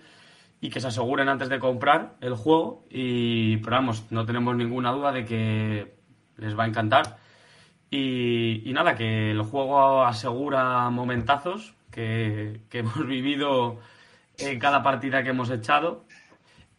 [0.61, 2.85] y que se aseguren antes de comprar el juego.
[2.89, 5.95] Y, pero vamos, no tenemos ninguna duda de que
[6.37, 7.17] les va a encantar.
[7.89, 13.79] Y, nada, que el juego asegura momentazos que, que hemos vivido
[14.37, 16.05] en cada partida que hemos echado.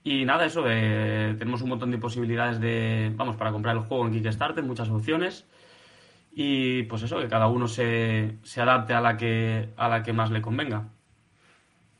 [0.06, 4.06] Y nada, eso, eh, tenemos un montón de posibilidades de, vamos, para comprar el juego
[4.06, 5.44] en Kickstarter, muchas opciones.
[6.32, 10.12] Y pues eso, que cada uno se, se adapte a la que, a la que
[10.12, 10.90] más le convenga.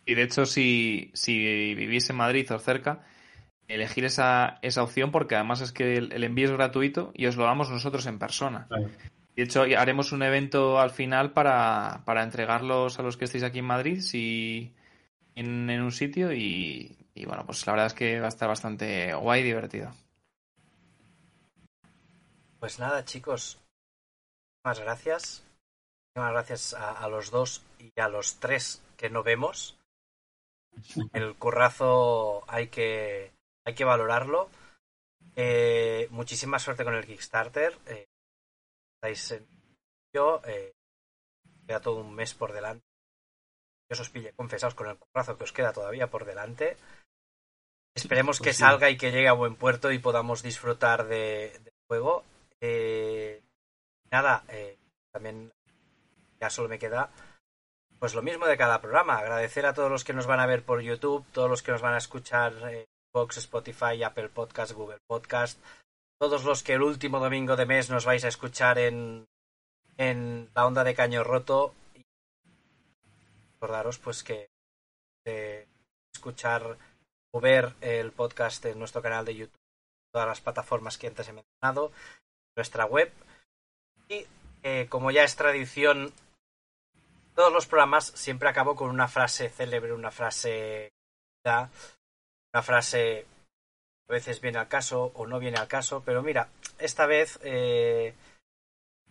[0.05, 3.05] Y de hecho, si, si vivís en Madrid o cerca,
[3.67, 7.37] elegir esa, esa opción porque además es que el, el envío es gratuito y os
[7.37, 8.69] lo damos nosotros en persona.
[9.35, 13.59] De hecho, haremos un evento al final para, para entregarlos a los que estéis aquí
[13.59, 14.77] en Madrid si,
[15.35, 18.49] en, en un sitio y, y bueno, pues la verdad es que va a estar
[18.49, 19.91] bastante guay y divertido.
[22.61, 23.59] Pues nada, chicos.
[24.65, 25.45] Muchas gracias.
[26.15, 29.79] Muchas gracias a, a los dos y a los tres que no vemos.
[31.13, 33.33] El currazo hay que,
[33.65, 34.51] hay que valorarlo.
[35.35, 37.79] Eh, muchísima suerte con el Kickstarter.
[37.87, 38.07] Eh,
[38.97, 39.47] estáis en
[40.15, 40.41] yo.
[40.47, 40.73] Eh,
[41.67, 42.85] queda todo un mes por delante.
[43.89, 46.77] Yo os pille confesaos con el currazo que os queda todavía por delante.
[47.97, 48.63] Esperemos que Pues sí.
[48.63, 52.25] salga y que llegue a buen puerto y podamos disfrutar de, del juego.
[52.61, 53.43] Eh,
[54.11, 54.77] nada, eh,
[55.13, 55.51] también
[56.39, 57.11] ya solo me queda
[57.99, 59.17] pues lo mismo de cada programa.
[59.19, 61.81] Agradecer a todos los que nos van a ver por YouTube, todos los que nos
[61.81, 62.85] van a escuchar en
[63.15, 65.59] Vox, Spotify, Apple Podcast, Google Podcast,
[66.21, 69.27] todos los que el último domingo de mes nos vais a escuchar en,
[69.97, 71.75] en la onda de Caño Roto.
[71.95, 72.03] Y
[73.55, 74.49] recordaros pues que
[75.25, 75.67] eh,
[76.15, 76.77] escuchar
[77.41, 79.61] ver el podcast en nuestro canal de YouTube,
[80.13, 81.93] todas las plataformas que antes he mencionado,
[82.57, 83.13] nuestra web.
[84.09, 84.27] Y
[84.63, 86.13] eh, como ya es tradición,
[87.35, 90.93] todos los programas siempre acabo con una frase célebre, una frase
[91.45, 93.25] una frase
[94.09, 98.15] a veces viene al caso o no viene al caso, pero mira, esta vez eh,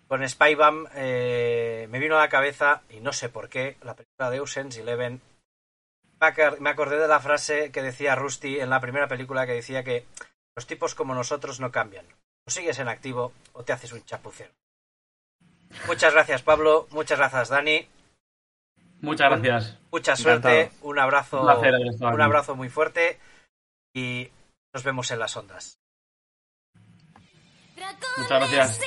[0.07, 4.29] con Spybam eh, me vino a la cabeza, y no sé por qué, la película
[4.29, 5.21] de Ocean's Eleven.
[6.25, 9.53] Me acor- Me acordé de la frase que decía Rusty en la primera película que
[9.53, 10.05] decía que
[10.55, 12.05] los tipos como nosotros no cambian.
[12.47, 14.51] O sigues en activo o te haces un chapucero.
[15.87, 17.87] Muchas gracias Pablo, muchas gracias Dani,
[19.01, 19.77] Muchas gracias.
[19.91, 20.87] mucha suerte, Encantado.
[20.87, 23.19] un abrazo, Un placer abrazo muy fuerte
[23.93, 24.29] y
[24.73, 25.79] nos vemos en las ondas.
[28.17, 28.79] Muchas gracias.